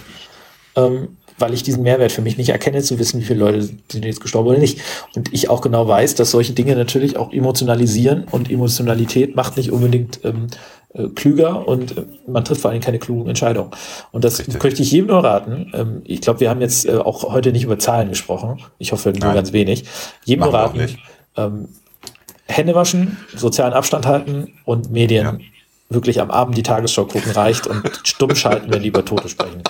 [0.75, 4.05] Ähm, weil ich diesen Mehrwert für mich nicht erkenne, zu wissen, wie viele Leute sind
[4.05, 4.79] jetzt gestorben oder nicht.
[5.15, 9.71] Und ich auch genau weiß, dass solche Dinge natürlich auch emotionalisieren und Emotionalität macht nicht
[9.71, 10.47] unbedingt ähm,
[10.95, 13.71] äh, klüger und äh, man trifft vor allem keine klugen Entscheidungen.
[14.11, 14.63] Und das Richtig.
[14.63, 15.71] möchte ich jedem nur raten.
[15.73, 18.61] Ähm, ich glaube, wir haben jetzt äh, auch heute nicht über Zahlen gesprochen.
[18.77, 19.35] Ich hoffe nur Nein.
[19.35, 19.85] ganz wenig.
[20.23, 20.97] Jedem nur raten,
[21.37, 21.69] ähm,
[22.47, 25.37] Hände waschen, sozialen Abstand halten und Medien ja
[25.89, 29.61] wirklich am Abend die Tagesschau gucken reicht und stumm schalten, wenn lieber Tote sprechen.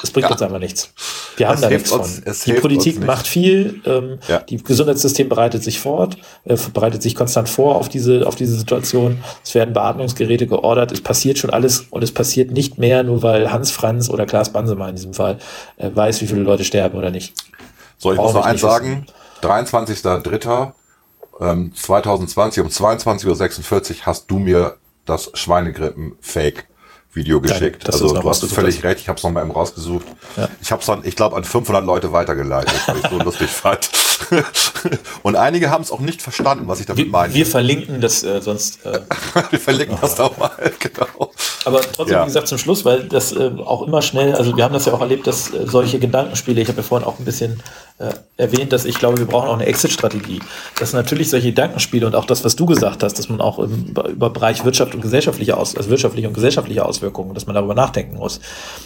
[0.00, 0.32] Das bringt ja.
[0.32, 0.92] uns einfach nichts.
[1.36, 2.34] Wir haben es da nichts uns, von.
[2.46, 4.38] Die Politik macht viel, ähm, ja.
[4.40, 9.18] die Gesundheitssystem bereitet sich fort, äh, bereitet sich konstant vor auf diese, auf diese Situation.
[9.44, 13.52] Es werden Beatmungsgeräte geordert, es passiert schon alles und es passiert nicht mehr, nur weil
[13.52, 15.38] Hans Franz oder Klaas Bansemann in diesem Fall
[15.76, 17.34] äh, weiß, wie viele Leute sterben oder nicht.
[17.98, 19.06] So, ich muss noch eins sagen,
[19.42, 20.72] 23.03
[21.40, 26.66] ähm, 2020 um 22.46 Uhr hast du mir das Schweinegrippen-Fake
[27.16, 27.88] Video geschickt.
[27.88, 30.06] das also du hast völlig recht, ich habe es nochmal eben rausgesucht.
[30.36, 30.48] Ja.
[30.60, 33.90] Ich habe es dann, ich glaube, an 500 Leute weitergeleitet, weil ich so lustig fand.
[35.22, 37.34] Und einige haben es auch nicht verstanden, was ich damit Wir, meine.
[37.34, 38.84] wir verlinken das äh, sonst.
[38.84, 39.00] Äh,
[39.50, 41.30] Wir verlinken das doch mal, genau.
[41.64, 42.22] aber trotzdem, Ja.
[42.22, 44.92] wie gesagt, zum Schluss, weil das äh, auch immer schnell, also wir haben das ja
[44.92, 47.62] auch erlebt, dass äh, solche Gedankenspiele, ich habe ja vorhin auch ein bisschen
[47.98, 50.40] äh, erwähnt, dass ich glaube, wir brauchen auch eine Exit-Strategie.
[50.78, 53.94] Dass natürlich solche Gedankenspiele und auch das, was du gesagt hast, dass man auch im,
[54.08, 58.16] über Bereich Wirtschaft und gesellschaftliche Aus, also wirtschaftliche und gesellschaftliche Auswirkungen, dass man darüber nachdenken
[58.16, 58.40] muss.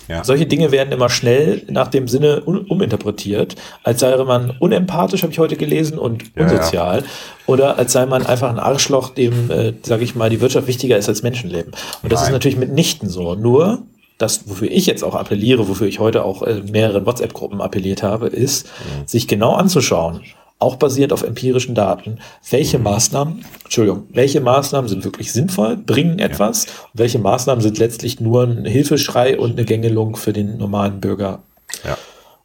[0.06, 0.22] Ja.
[0.22, 5.32] Solche Dinge werden immer schnell nach dem Sinne un uminterpretiert, als sei man unempathisch, habe
[5.32, 7.02] ich heute gelesen, und Ja, unsozial.
[7.46, 10.96] Oder als sei man einfach ein Arschloch, dem, äh, sage ich mal, die Wirtschaft wichtiger
[10.96, 11.72] ist als Menschenleben.
[12.02, 12.34] Und das ist Nein.
[12.34, 13.34] natürlich mitnichten so.
[13.34, 13.82] Nur,
[14.20, 18.26] das, wofür ich jetzt auch appelliere, wofür ich heute auch äh, mehreren WhatsApp-Gruppen appelliert habe,
[18.28, 18.68] ist,
[19.06, 20.20] sich genau anzuschauen,
[20.58, 22.18] auch basierend auf empirischen Daten,
[22.50, 28.20] welche Maßnahmen, Entschuldigung, welche Maßnahmen sind wirklich sinnvoll, bringen etwas und welche Maßnahmen sind letztlich
[28.20, 31.38] nur ein Hilfeschrei und eine Gängelung für den normalen Bürger
[31.82, 31.96] Ja.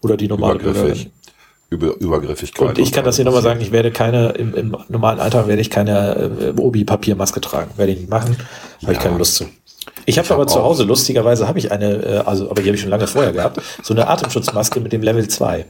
[0.02, 0.82] oder die normale Bürgerin.
[0.86, 1.12] Übergriffig.
[1.72, 2.70] Über, Übergriffigkeit.
[2.70, 5.62] Und ich kann das hier nochmal sagen, ich werde keine, im, im normalen Alltag werde
[5.62, 7.72] ich keine äh, Obi-Papiermaske tragen.
[7.76, 8.38] Werde ich nicht machen,
[8.82, 9.04] habe ich Ja.
[9.04, 9.46] keine Lust zu.
[10.06, 12.76] Ich habe hab aber zu Hause, lustigerweise habe ich eine, äh, also, aber die habe
[12.76, 15.66] ich schon lange vorher gehabt, so eine Atemschutzmaske mit dem Level 2.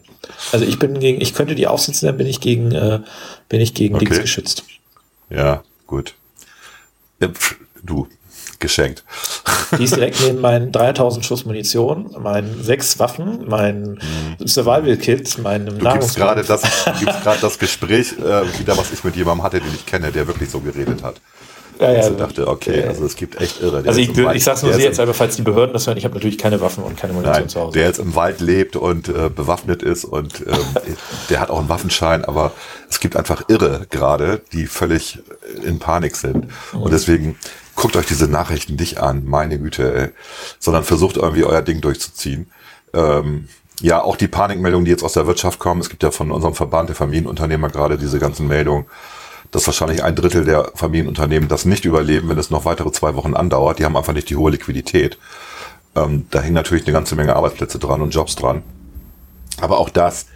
[0.52, 3.00] Also ich bin gegen, ich könnte die aufsitzen, dann bin ich gegen, äh,
[3.50, 4.06] bin ich gegen Okay.
[4.06, 4.64] Dings geschützt.
[5.30, 6.14] Ja, gut.
[7.22, 8.08] Pf, Du,
[8.60, 9.04] geschenkt.
[9.78, 14.00] Die ist direkt neben meinen 3000 Schuss Munition, meinen sechs Waffen, mein
[14.44, 15.80] Survival-Kit, meinem Mhm.
[15.80, 16.64] Du gibst gerade das,
[17.00, 20.26] gibst gerade das Gespräch äh, wieder, was ich mit jemandem hatte, den ich kenne, der
[20.28, 21.22] wirklich so geredet hat.
[21.80, 23.82] Ja, ja, Also ich dachte, okay, also es gibt echt irre.
[23.84, 25.98] Der Also ich, Wald- ich sag's nur sehr jetzt einfach, falls die Behörden das hören,
[25.98, 27.78] ich habe natürlich keine Waffen und keine Munition Nein, zu Hause.
[27.78, 30.58] der jetzt im Wald lebt und äh, bewaffnet ist und ähm,
[31.30, 32.52] der hat auch einen Waffenschein, aber
[32.90, 35.20] es gibt einfach Irre gerade, die völlig
[35.64, 36.48] in Panik sind.
[36.74, 37.38] Und deswegen
[37.76, 40.10] guckt euch diese Nachrichten nicht an, meine Güte, ey,
[40.60, 42.50] sondern versucht irgendwie euer Ding durchzuziehen.
[42.94, 43.50] Ähm,
[43.82, 45.82] ja, auch die Panikmeldungen, die jetzt aus der Wirtschaft kommen.
[45.82, 48.86] Es gibt ja von unserem Verband der Familienunternehmer gerade diese ganzen Meldungen,
[49.52, 53.34] dass wahrscheinlich ein Drittel der Familienunternehmen das nicht überleben, wenn es noch weitere zwei Wochen
[53.34, 53.80] andauert.
[53.80, 55.18] Die haben einfach nicht die hohe Liquidität.
[55.96, 58.64] Ähm, da hängen natürlich eine ganze Menge Arbeitsplätze dran und Jobs dran.
[59.62, 60.28] Aber auch das,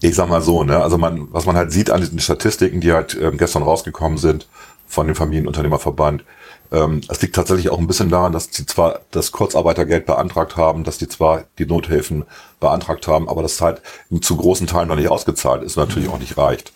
[0.00, 2.92] ich sag mal so, ne, also man, was man halt sieht an diesen Statistiken, die
[2.92, 4.48] halt ähm, gestern rausgekommen sind
[4.86, 6.24] von dem Familienunternehmerverband,
[6.72, 10.84] ähm, es liegt tatsächlich auch ein bisschen daran, dass sie zwar das Kurzarbeitergeld beantragt haben,
[10.84, 12.24] dass die zwar die Nothilfen
[12.60, 13.82] beantragt haben, aber das halt
[14.22, 16.72] zu großen Teilen noch nicht ausgezahlt ist, und natürlich auch nicht reicht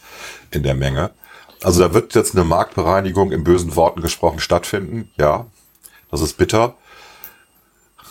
[0.50, 1.10] in der Menge.
[1.62, 5.46] Also da wird jetzt eine Marktbereinigung in bösen Worten gesprochen stattfinden, ja.
[6.10, 6.74] Das ist bitter.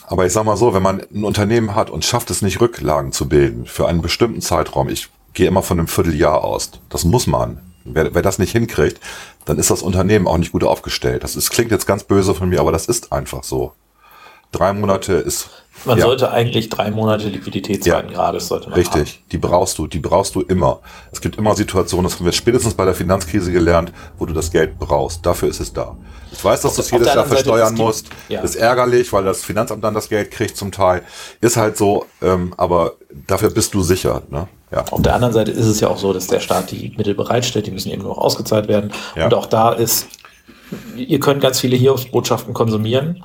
[0.06, 3.12] Aber ich sag mal so, wenn man ein Unternehmen hat und schafft es nicht, Rücklagen
[3.12, 7.26] zu bilden für einen bestimmten Zeitraum, ich gehe immer von einem Vierteljahr aus, das muss
[7.26, 7.60] man.
[7.84, 9.00] Wer, wer das nicht hinkriegt,
[9.44, 11.22] dann ist das Unternehmen auch nicht gut aufgestellt.
[11.22, 13.72] Das ist, klingt jetzt ganz böse von mir, aber das ist einfach so.
[14.52, 15.50] Drei Monate ist.
[15.84, 18.14] Man ja, sollte eigentlich drei Monate Liquiditätszeiten Ja.
[18.16, 18.94] gerade, sollte man haben.
[18.94, 20.80] Richtig, die brauchst du, die brauchst du immer.
[21.12, 24.50] Es gibt immer Situationen, das haben wir spätestens bei der Finanzkrise gelernt, wo du das
[24.50, 25.24] Geld brauchst.
[25.24, 25.96] Dafür ist es da.
[26.32, 28.06] Ich weiß, dass du es jedes Jahr Seite, versteuern gibt- musst.
[28.28, 28.40] ja.
[28.40, 31.02] Ist ärgerlich, weil das Finanzamt dann das Geld kriegt zum Teil.
[31.40, 32.94] Ist halt so, ähm, aber
[33.26, 34.22] dafür bist du sicher.
[34.28, 34.48] Ne?
[34.72, 34.84] Ja.
[34.90, 37.66] Auf der anderen Seite ist es ja auch so, dass der Staat die Mittel bereitstellt,
[37.66, 38.92] die müssen eben nur noch ausgezahlt werden.
[39.14, 39.26] Ja.
[39.26, 40.08] Und auch da ist,
[40.96, 43.22] ihr könnt ganz viele Hiobsbotschaften konsumieren.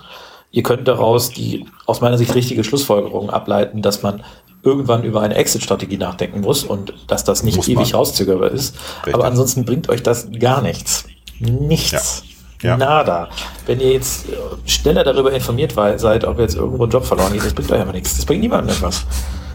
[0.52, 4.24] Ihr könnt daraus die aus meiner Sicht richtige Schlussfolgerung ableiten, dass man
[4.64, 8.76] irgendwann über eine Exit-Strategie nachdenken muss und dass das nicht Muss ewig rauszögerbar ist.
[8.98, 9.16] Richtig.
[9.16, 11.06] Aber ansonsten bringt euch das gar nichts.
[11.40, 12.24] Nichts.
[12.62, 12.70] Ja.
[12.70, 12.78] Ja.
[12.78, 13.30] Nada.
[13.66, 14.34] Wenn ihr jetzt äh,
[14.70, 17.92] schneller darüber informiert seid, ob jetzt irgendwo ein Job verloren geht, das bringt euch aber
[17.92, 18.16] nichts.
[18.18, 19.04] Das bringt niemandem etwas.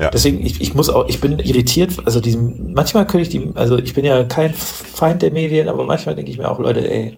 [0.00, 0.10] Ja.
[0.10, 3.78] Deswegen, ich, ich muss auch, ich bin irritiert, also diesem, manchmal könnte ich die, also
[3.78, 7.16] ich bin ja kein Feind der Medien, aber manchmal denke ich mir auch, Leute, ey,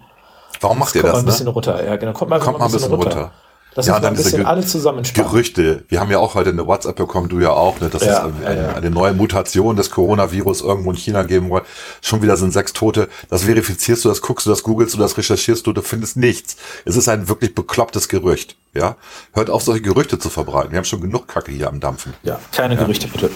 [0.60, 1.24] Warum macht ihr kommt mal das?
[1.24, 1.52] ein bisschen Ne?
[1.52, 1.84] runter.
[1.84, 3.32] Ja, genau, kommt mal, Kommt mal ein bisschen runter.
[3.78, 5.30] Lass Ja, uns dann ein bisschen alle zusammen entspannen.
[5.30, 5.84] Gerüchte.
[5.86, 8.44] Wir haben ja auch heute eine WhatsApp bekommen, du ja auch, ne, dass Ja, es
[8.44, 8.74] eine, ja.
[8.74, 11.62] eine neue Mutation des Coronavirus irgendwo in China geben soll.
[12.02, 13.08] Schon wieder sind sechs Tote.
[13.30, 16.56] Das verifizierst du, das guckst du, das googelst du, das recherchierst du, du findest nichts.
[16.86, 18.56] Es ist ein wirklich beklopptes Gerücht.
[18.74, 18.96] Ja,
[19.32, 20.72] hört auf, solche Gerüchte zu verbreiten.
[20.72, 22.14] Wir haben schon genug Kacke hier am Dampfen.
[22.24, 23.30] Ja, keine Gerüchte, bitte.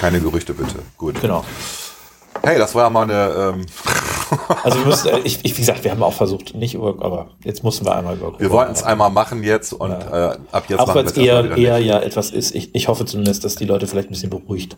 [0.00, 0.76] Keine Gerüchte bitte.
[0.96, 1.20] Gut.
[1.20, 1.44] Genau.
[2.42, 3.52] Hey, das war ja mal eine.
[3.56, 3.66] Ähm,
[4.62, 7.28] Also wir müssen, äh, ich, ich, wie gesagt, wir haben auch versucht, nicht über, aber
[7.44, 8.38] jetzt mussten wir einmal über.
[8.38, 11.56] wir wollten es einmal machen jetzt und äh, ab jetzt Auch weil wir es eher,
[11.56, 12.54] eher ja etwas ist.
[12.54, 14.76] Ich, ich hoffe zumindest, dass die Leute vielleicht ein bisschen beruhigt.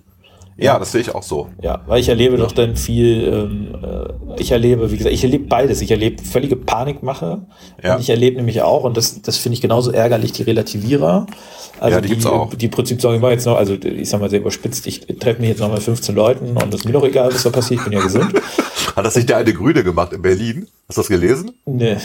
[0.56, 1.48] Ja, das sehe ich auch so.
[1.62, 5.46] Ja, weil ich erlebe doch dann viel, ähm, äh, ich erlebe, wie gesagt, ich erlebe
[5.46, 5.80] beides.
[5.80, 7.46] Ich erlebe völlige Panikmache
[7.82, 7.94] Ja.
[7.94, 11.26] und ich erlebe nämlich auch, und das, das finde ich genauso ärgerlich, die Relativierer.
[11.80, 12.54] Also Ja, die gibt's auch.
[12.54, 15.58] Die Prinzipsorge war jetzt noch, also ich sag mal sehr überspitzt, ich treffe mich jetzt
[15.58, 17.92] noch mit 15 Leuten und es ist mir doch egal, was da passiert, ich bin
[17.94, 18.32] ja gesund.
[18.96, 20.68] Hat das nicht der eine Grüne gemacht in Berlin?
[20.88, 21.50] Hast du das gelesen?
[21.66, 21.96] Nee.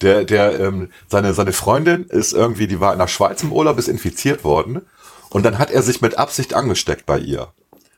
[0.00, 3.78] Der, der, ähm, seine, seine Freundin ist irgendwie, die war in der Schweiz im Urlaub,
[3.78, 4.82] ist infiziert worden.
[5.32, 7.48] Und dann hat er sich mit Absicht angesteckt bei ihr.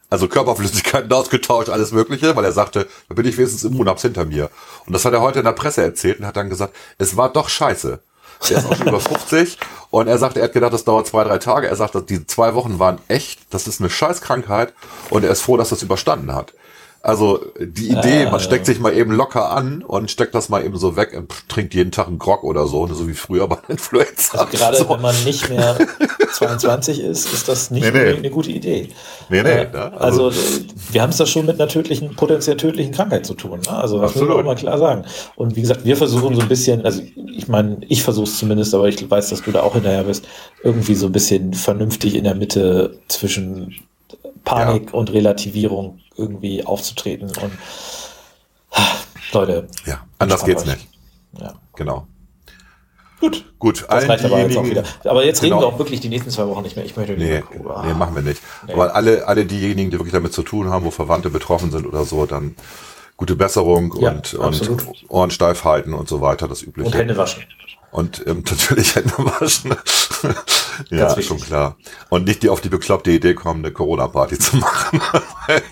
[0.09, 4.25] Also Körperflüssigkeiten ausgetauscht, alles Mögliche, weil er sagte, da bin ich wenigstens immun, hab's hinter
[4.25, 4.51] mir.
[4.87, 7.33] Und das hat er heute in der Presse erzählt und hat dann gesagt, es war
[7.33, 8.01] doch scheiße.
[8.49, 9.59] Der ist auch schon über 50
[9.91, 11.67] und er sagt, er hat gedacht, das dauert zwei, drei Tage.
[11.67, 14.73] Er sagt, die zwei Wochen waren echt, das ist eine Scheißkrankheit
[15.11, 16.53] und er ist froh, dass das überstanden hat.
[17.05, 20.79] Also die Idee, man steckt sich mal eben locker an und steckt das mal eben
[20.79, 24.39] so weg und trinkt jeden Tag einen Grog oder so, so wie früher bei Influenza.
[24.39, 24.89] Also gerade so.
[24.89, 25.77] wenn man nicht mehr
[26.33, 28.17] 22 ist, ist das nicht Nee, nee.
[28.17, 28.89] eine gute Idee.
[29.29, 29.93] Nee, nee, Äh, ne?
[30.01, 30.41] also, Also-
[30.93, 33.61] wir haben es da schon mit einer tödlichen, potenziell tödlichen Krankheit zu tun.
[33.61, 33.71] Ne?
[33.77, 35.05] Also das muss man auch mal klar sagen.
[35.37, 37.03] Und wie gesagt, wir versuchen so ein bisschen, also
[37.37, 40.25] ich meine, ich versuche es zumindest, aber ich weiß, dass du da auch hinterher bist,
[40.63, 43.75] irgendwie so ein bisschen vernünftig in der Mitte zwischen
[44.45, 47.29] Panik und Relativierung irgendwie aufzutreten.
[47.29, 47.53] Und
[49.33, 50.69] Leute, Ja, anders geht's euch.
[50.69, 50.89] nicht.
[51.41, 51.55] Ja.
[51.77, 52.07] Genau.
[53.21, 53.45] Gut.
[53.59, 54.83] Gut, Das reicht aber jetzt auch wieder.
[55.05, 55.63] Aber jetzt reden Genau.
[55.63, 56.85] wir auch wirklich die nächsten zwei Wochen nicht mehr.
[56.85, 57.83] Ich möchte nicht Nee, mehr.
[57.87, 58.43] nee, machen wir nicht.
[58.67, 58.75] Nee.
[58.75, 62.05] Aber alle, alle diejenigen, die wirklich damit zu tun haben, wo Verwandte betroffen sind oder
[62.05, 62.55] so, dann
[63.17, 64.87] gute Besserung Ja, und, absolut.
[64.87, 66.89] und Ohren steif halten und so weiter, das Übliche.
[66.89, 67.45] Und Hände waschen.
[67.95, 69.73] Und ähm, natürlich Hände waschen.
[70.91, 71.27] ja, wichtig.
[71.27, 71.77] schon klar.
[72.09, 75.01] Und nicht die auf die bekloppte Idee kommen, eine Corona-Party zu machen.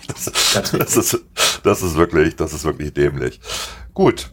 [0.07, 1.19] das, Ganz das, ist,
[1.63, 3.41] das ist wirklich, das ist wirklich dämlich.
[3.93, 4.31] Gut.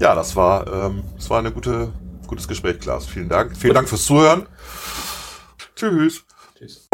[0.00, 1.92] Ja, das war, ähm, das war eine gute,
[2.26, 3.06] gutes Gespräch, Klaas.
[3.06, 3.56] Vielen Dank.
[3.56, 4.46] Vielen Dank fürs Zuhören.
[5.76, 6.24] Tschüss.
[6.58, 6.88] Tschüss.